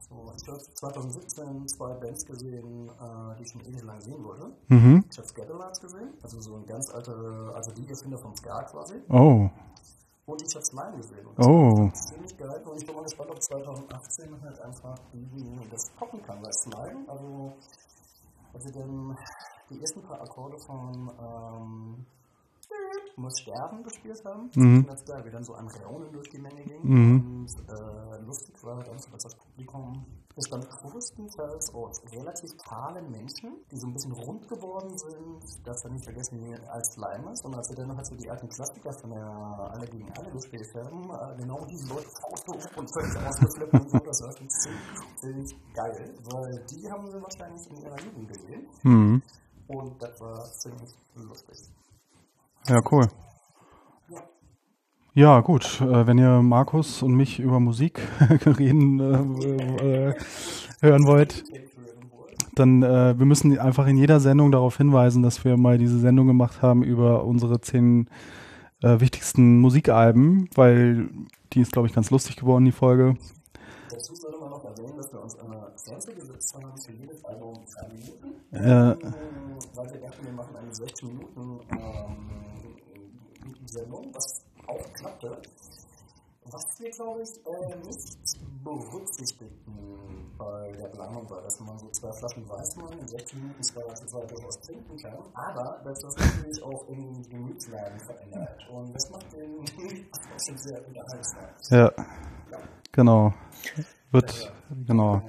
so, 0.09 0.33
ich 0.37 0.49
habe 0.49 0.59
2017 0.59 1.69
zwei 1.69 1.95
Bands 1.95 2.27
gesehen, 2.27 2.89
äh, 2.89 3.37
die 3.39 3.43
ich 3.45 3.51
schon 3.51 3.61
ewig 3.63 3.83
lang 3.83 4.01
sehen 4.01 4.23
wollte. 4.25 4.53
Mhm. 4.69 5.05
Ich 5.11 5.19
habe 5.19 5.29
Scatterlights 5.29 5.81
gesehen, 5.81 6.09
also 6.23 6.41
so 6.41 6.57
ein 6.57 6.67
ganz 6.67 6.91
alter, 6.91 7.53
also 7.55 7.73
die 7.73 7.89
Erfinder 7.89 8.19
vom 8.19 8.35
Ska 8.37 8.63
quasi. 8.65 8.95
Oh. 9.09 9.49
Und 10.27 10.43
ich 10.43 10.55
habe 10.55 10.65
Slime 10.65 10.97
gesehen. 10.97 11.27
Und 11.27 11.39
das 11.39 11.47
oh. 11.47 11.91
ziemlich 11.91 12.37
geil. 12.37 12.63
Und 12.65 12.77
ich 12.77 12.87
bin 12.87 12.97
mal 12.97 13.03
gespannt, 13.03 13.31
ob 13.31 13.41
2018 13.41 14.43
halt 14.43 14.61
einfach 14.61 14.99
das 15.71 15.91
poppen 15.97 16.23
kann. 16.23 16.43
Weil 16.43 16.53
Slime, 16.53 17.09
also, 17.09 17.53
also 18.53 18.71
dem 18.73 19.17
die 19.71 19.81
ersten 19.81 20.03
paar 20.03 20.21
Akkorde 20.21 20.59
von 20.59 21.11
ähm, 21.21 22.07
muss 23.17 23.41
sterben 23.41 23.83
gespielt 23.83 24.23
haben. 24.25 24.51
Mhm. 24.55 24.87
Ganz 24.87 25.05
geil, 25.05 25.25
wie 25.25 25.31
dann 25.31 25.45
so 25.45 25.55
ein 25.55 25.67
Raunen 25.69 26.13
durch 26.13 26.29
die 26.31 26.39
Menge 26.39 26.63
ging. 26.63 26.83
Mhm. 26.83 27.47
Und 27.47 27.69
äh, 27.69 28.19
lustig 28.25 28.63
war 28.63 28.83
dann 28.83 28.99
so, 28.99 29.11
dass 29.11 29.23
das 29.23 29.35
Publikum 29.37 30.05
bestand 30.37 30.69
größtenteils 30.69 31.73
aus 31.73 32.03
relativ 32.13 32.51
kahlen 32.69 33.11
Menschen, 33.11 33.57
die 33.73 33.77
so 33.79 33.87
ein 33.89 33.95
bisschen 33.95 34.13
rund 34.13 34.47
geworden 34.47 34.93
sind. 34.97 35.41
Das 35.65 35.81
dann 35.83 35.93
nicht 35.95 36.05
vergessen, 36.05 36.39
wie 36.45 36.55
als 36.69 36.93
Slimer, 36.93 37.35
sondern 37.37 37.59
als 37.59 37.71
wir 37.71 37.77
dann 37.77 37.97
halt 37.97 38.07
so 38.07 38.15
die 38.15 38.29
alten 38.29 38.49
Klassiker 38.49 38.93
von 39.01 39.11
der 39.11 39.25
Alle 39.25 39.87
gegen 39.87 40.13
Alle 40.13 40.31
gespielt 40.31 40.69
haben, 40.77 41.09
äh, 41.09 41.37
genau 41.41 41.65
diese 41.65 41.89
Leute 41.89 42.09
Faust 42.21 42.77
und 42.77 42.93
völlig 42.93 43.17
ausgeflippt 43.17 43.75
und 43.75 43.91
so, 43.91 43.99
das 43.99 44.23
war 44.23 44.37
schon 44.37 44.51
ziemlich 45.17 45.57
geil, 45.73 46.15
weil 46.31 46.65
die 46.71 46.91
haben 46.91 47.07
sie 47.11 47.21
wahrscheinlich 47.21 47.71
in 47.71 47.77
ihrer 47.79 48.01
Jugend 48.01 48.29
gesehen. 48.29 48.69
Mhm. 48.83 49.23
Und 49.69 50.03
das 50.03 50.21
war 50.21 50.45
ziemlich 50.45 50.95
lustig. 51.15 51.59
Ja, 52.69 52.79
cool. 52.91 53.09
Ja, 55.17 55.41
gut. 55.41 55.81
Äh, 55.81 56.07
wenn 56.07 56.19
ihr 56.19 56.43
Markus 56.43 57.03
und 57.03 57.15
mich 57.15 57.41
über 57.41 57.59
Musik 57.59 58.03
reden 58.59 59.01
äh, 59.01 60.09
äh, 60.11 60.15
hören 60.83 61.07
wollt, 61.07 61.43
dann 62.55 62.83
äh, 62.83 63.19
wir 63.19 63.25
müssen 63.25 63.59
einfach 63.59 63.87
in 63.87 63.97
jeder 63.97 64.21
Sendung 64.21 64.53
darauf 64.53 64.77
hinweisen, 64.77 65.23
dass 65.23 65.43
wir 65.43 65.57
mal 65.57 65.79
diese 65.79 65.99
Sendung 65.99 66.27
gemacht 66.27 66.61
haben 66.61 66.83
über 66.83 67.25
unsere 67.25 67.63
zehn 67.63 68.11
äh, 68.83 69.01
wichtigsten 69.01 69.59
Musikalben, 69.59 70.51
weil 70.55 71.09
die 71.55 71.63
ist, 71.63 71.73
glaube 71.73 71.89
ich, 71.89 71.95
ganz 71.95 72.11
lustig 72.11 72.37
geworden, 72.37 72.67
die 72.67 72.73
Folge. 72.73 73.17
Dazu 73.91 74.15
sollte 74.15 74.39
man 74.39 74.51
noch 74.51 74.65
erwähnen, 74.67 74.99
dass 74.99 75.11
wir 75.15 75.23
uns 75.23 75.39
eine 75.39 75.73
Grenze 75.83 76.15
gesetzt 76.15 76.55
haben 76.55 76.77
für 76.77 76.93
jedes 76.93 77.25
Album 77.25 77.55
drei 77.75 77.89
Minuten. 77.89 78.35
Äh, 78.53 78.61
weil 79.77 79.93
wir 79.95 80.01
dachten, 80.03 80.27
wir 80.27 80.33
machen 80.35 80.57
eine 80.57 80.75
16 80.75 81.09
Minuten 81.09 81.61
ähm, 81.71 82.37
Sendung, 83.65 84.11
was 84.13 84.46
auch 84.69 84.93
klappte. 84.93 85.37
Was 86.49 86.81
wir, 86.81 86.91
glaube 86.91 87.23
ich, 87.23 87.31
äh, 87.45 87.77
nicht 87.87 88.63
berücksichtigten 88.63 90.33
bei 90.39 90.73
der 90.73 90.89
Planung 90.89 91.29
war, 91.29 91.43
dass 91.43 91.59
man 91.61 91.77
so 91.79 91.89
zwei 91.91 92.13
Flaschen 92.13 92.49
Weißwein 92.49 92.99
in 93.01 93.09
16 93.09 93.41
Minuten 93.41 93.63
zwei, 93.63 93.83
zwei 93.83 94.25
durchaus 94.27 94.61
trinken 94.61 94.97
kann, 94.97 95.19
aber 95.35 95.81
dass 95.85 96.01
das 96.01 96.17
natürlich 96.17 96.63
auch 96.63 96.89
in 96.89 97.23
Gemütslagen 97.29 97.99
verändert. 97.99 98.69
Und 98.71 98.95
das 98.95 99.11
macht 99.11 99.33
den 99.33 99.67
schon 100.47 100.59
sehr 100.59 100.87
unterhaltsam. 100.87 101.41
Ja, 101.71 101.93
ja. 102.51 102.59
genau. 102.93 103.35
Wird, 104.13 104.45
ja, 104.45 104.51
genau. 104.87 105.23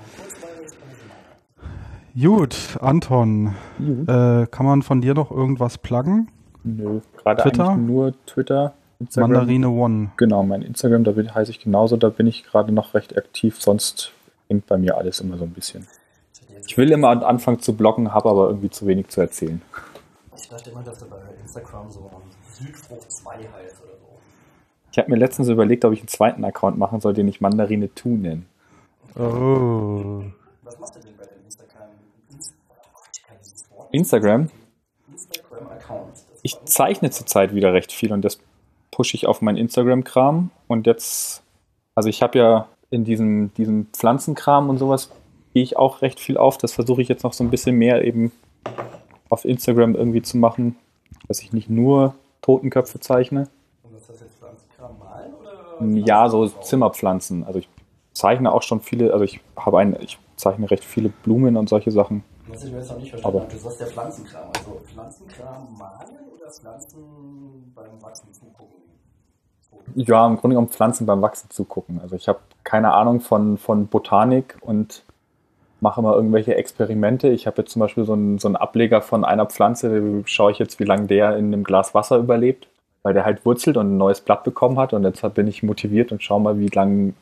Gut, 2.20 2.78
Anton, 2.82 3.56
äh, 3.80 4.48
kann 4.48 4.66
man 4.66 4.82
von 4.82 5.02
dir 5.02 5.14
noch 5.14 5.32
irgendwas 5.32 5.78
pluggen? 5.78 6.32
Nö, 6.64 7.02
gerade 7.16 7.44
eigentlich 7.44 7.78
nur 7.78 8.26
Twitter. 8.26 8.74
Instagram. 9.00 9.32
Mandarine 9.32 9.70
One. 9.70 10.12
Genau, 10.18 10.44
mein 10.44 10.62
Instagram, 10.62 11.04
da 11.04 11.12
bin, 11.12 11.34
heiße 11.34 11.52
ich 11.52 11.60
genauso, 11.60 11.98
da 11.98 12.10
bin 12.10 12.28
ich 12.28 12.44
gerade 12.44 12.72
noch 12.72 12.94
recht 12.94 13.18
aktiv, 13.18 13.62
sonst 13.62 14.12
hängt 14.48 14.66
bei 14.68 14.78
mir 14.78 14.98
alles 14.98 15.20
immer 15.20 15.38
so 15.38 15.44
ein 15.44 15.52
bisschen. 15.52 15.88
Ich 16.66 16.78
will 16.78 16.92
immer 16.92 17.10
anfangen 17.26 17.60
zu 17.60 17.76
bloggen, 17.76 18.14
habe 18.14 18.30
aber 18.30 18.48
irgendwie 18.48 18.70
zu 18.70 18.88
wenig 18.88 19.10
zu 19.10 19.22
erzählen. 19.22 19.62
Ich 20.36 20.50
dachte 20.50 20.70
immer, 20.72 20.84
dass 20.84 21.00
du 21.00 21.06
bei 21.06 21.18
Instagram 21.42 21.90
so 21.90 22.10
Südfrucht 22.52 23.12
2 23.12 23.32
heißt 23.36 23.84
oder 23.84 23.94
so. 24.00 24.20
Ich 24.92 24.98
habe 24.98 25.12
mir 25.12 25.18
letztens 25.18 25.48
überlegt, 25.50 25.86
ob 25.86 25.94
ich 25.94 26.00
einen 26.00 26.08
zweiten 26.08 26.44
Account 26.44 26.78
machen 26.78 27.00
soll, 27.00 27.14
den 27.14 27.28
ich 27.28 27.42
Mandarine 27.42 27.94
2 27.94 28.10
nenne. 28.10 28.44
Oh. 29.16 30.24
Was 30.64 30.80
machst 30.80 30.96
du 30.96 31.00
denn 31.00 31.16
bei 31.18 31.26
dem 31.26 31.44
Instagram? 31.46 31.88
Instagram? 33.92 34.50
Ich 36.42 36.58
zeichne 36.66 37.12
zurzeit 37.12 37.54
wieder 37.54 37.74
recht 37.74 37.92
viel 37.92 38.12
und 38.14 38.24
das 38.24 38.40
pushe 38.98 39.16
ich 39.16 39.28
auf 39.28 39.44
meinen 39.44 39.58
Instagram-Kram. 39.58 40.50
Und 40.68 40.88
jetzt, 40.88 41.44
also 41.94 42.10
ich 42.10 42.24
habe 42.24 42.40
ja 42.40 42.68
in 42.90 43.04
diesem, 43.04 43.54
diesem 43.54 43.86
Pflanzenkram 43.94 44.70
und 44.72 44.80
sowas 44.80 45.12
gehe 45.54 45.62
ich 45.62 45.78
auch 45.78 46.02
recht 46.02 46.20
viel 46.20 46.36
auf. 46.36 46.58
Das 46.58 46.74
versuche 46.74 47.04
ich 47.04 47.08
jetzt 47.08 47.24
noch 47.24 47.34
so 47.34 47.44
ein 47.44 47.52
bisschen 47.52 47.76
mehr 47.76 48.04
eben 48.04 48.32
auf 49.30 49.46
Instagram 49.46 49.94
irgendwie 49.94 50.24
zu 50.24 50.40
machen, 50.40 50.78
dass 51.28 51.44
ich 51.44 51.54
nicht 51.54 51.70
nur 51.70 52.16
Totenköpfe 52.42 53.00
zeichne. 53.00 53.50
Und 53.84 53.94
was 53.94 54.10
heißt 54.10 54.22
jetzt 54.22 54.40
Pflanzenkram 54.40 54.98
malen 54.98 55.32
oder? 55.36 56.08
Ja, 56.08 56.28
so 56.28 56.48
Zimmerpflanzen. 56.48 57.44
Also 57.44 57.60
ich 57.60 57.70
zeichne 58.14 58.52
auch 58.52 58.64
schon 58.64 58.80
viele, 58.82 59.14
also 59.14 59.24
ich 59.24 59.42
habe 59.56 59.78
ein, 59.78 59.96
ich 60.02 60.18
zeichne 60.38 60.72
recht 60.72 60.84
viele 60.84 61.10
Blumen 61.10 61.56
und 61.56 61.70
solche 61.70 61.92
Sachen. 61.92 62.24
Was 62.50 62.64
ich 62.64 62.72
jetzt 62.72 62.90
noch 62.90 62.98
nicht 62.98 63.10
verstanden 63.10 63.40
habe, 63.42 63.52
du 63.52 63.58
sagst 63.58 63.80
der 63.80 63.88
Pflanzenkram. 63.88 64.50
Also 64.56 64.82
Pflanzenkram 64.86 65.78
malen 65.78 66.16
oder 66.36 66.50
Pflanzen 66.50 67.74
beim 67.76 68.02
Wachsen 68.02 68.34
zugucken? 68.34 68.78
Ja, 69.96 70.26
im 70.28 70.38
Grunde 70.38 70.56
genommen 70.56 70.70
Pflanzen 70.70 71.06
beim 71.06 71.22
Wachsen 71.22 71.50
zugucken. 71.50 72.00
Also 72.02 72.16
ich 72.16 72.28
habe 72.28 72.40
keine 72.64 72.94
Ahnung 72.94 73.20
von, 73.20 73.58
von 73.58 73.88
Botanik 73.88 74.58
und 74.62 75.04
mache 75.82 76.00
immer 76.02 76.16
irgendwelche 76.16 76.56
Experimente. 76.56 77.30
Ich 77.30 77.48
habe 77.48 77.62
jetzt 77.62 77.72
zum 77.72 77.82
Beispiel 77.82 78.06
so 78.06 78.14
einen, 78.14 78.40
so 78.40 78.48
einen 78.48 78.56
Ableger 78.56 79.02
von 79.02 79.26
einer 79.26 79.46
Pflanze, 79.46 79.90
da 79.90 80.28
schaue 80.28 80.52
ich 80.52 80.60
jetzt, 80.60 80.80
wie 80.80 80.86
lange 80.86 81.08
der 81.08 81.38
in 81.38 81.54
einem 81.54 81.64
Glas 81.64 81.94
Wasser 81.94 82.18
überlebt, 82.18 82.68
weil 83.04 83.14
der 83.14 83.26
halt 83.26 83.46
wurzelt 83.46 83.78
und 83.78 83.94
ein 83.94 83.98
neues 83.98 84.22
Blatt 84.22 84.44
bekommen 84.44 84.80
hat 84.80 84.94
und 84.94 85.04
jetzt 85.04 85.22
bin 85.36 85.48
ich 85.48 85.64
motiviert 85.64 86.12
und 86.12 86.24
schaue 86.24 86.42
mal, 86.42 86.60
wie 86.60 86.68
lange 86.68 87.14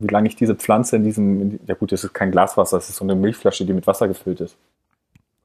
wie 0.00 0.08
lange 0.08 0.28
ich 0.28 0.36
diese 0.36 0.54
Pflanze 0.54 0.96
in 0.96 1.04
diesem, 1.04 1.60
ja 1.66 1.74
gut, 1.74 1.92
das 1.92 2.04
ist 2.04 2.14
kein 2.14 2.30
Glaswasser, 2.30 2.78
das 2.78 2.88
ist 2.88 2.96
so 2.96 3.04
eine 3.04 3.14
Milchflasche, 3.14 3.66
die 3.66 3.74
mit 3.74 3.86
Wasser 3.86 4.08
gefüllt 4.08 4.40
ist. 4.40 4.56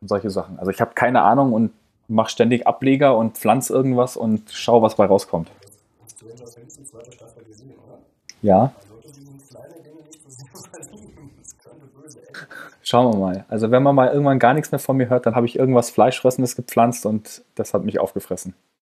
Und 0.02 0.08
solche 0.08 0.30
Sachen. 0.30 0.58
Also 0.58 0.72
ich 0.72 0.80
habe 0.80 0.94
keine 0.96 1.22
Ahnung 1.22 1.52
und 1.54 1.72
mache 2.08 2.30
ständig 2.30 2.66
Ableger 2.66 3.18
und 3.18 3.38
pflanze 3.38 3.74
irgendwas 3.74 4.16
und 4.16 4.52
schaue, 4.52 4.82
was 4.82 4.96
bei 4.96 5.06
rauskommt. 5.06 5.52
Ja. 8.42 8.72
Schauen 12.82 13.14
wir 13.14 13.20
mal. 13.20 13.46
Also 13.50 13.72
wenn 13.72 13.84
man 13.84 13.96
mal 13.96 14.10
irgendwann 14.10 14.40
gar 14.40 14.54
nichts 14.54 14.72
mehr 14.72 14.80
von 14.80 14.96
mir 14.96 15.10
hört, 15.10 15.26
dann 15.26 15.36
habe 15.36 15.48
ich 15.48 15.58
irgendwas 15.58 15.90
Fleischfressendes 15.90 16.56
gepflanzt 16.56 17.06
und 17.06 17.44
das 17.56 17.74
hat 17.74 17.84
mich 17.84 18.00
aufgefressen. 18.00 18.54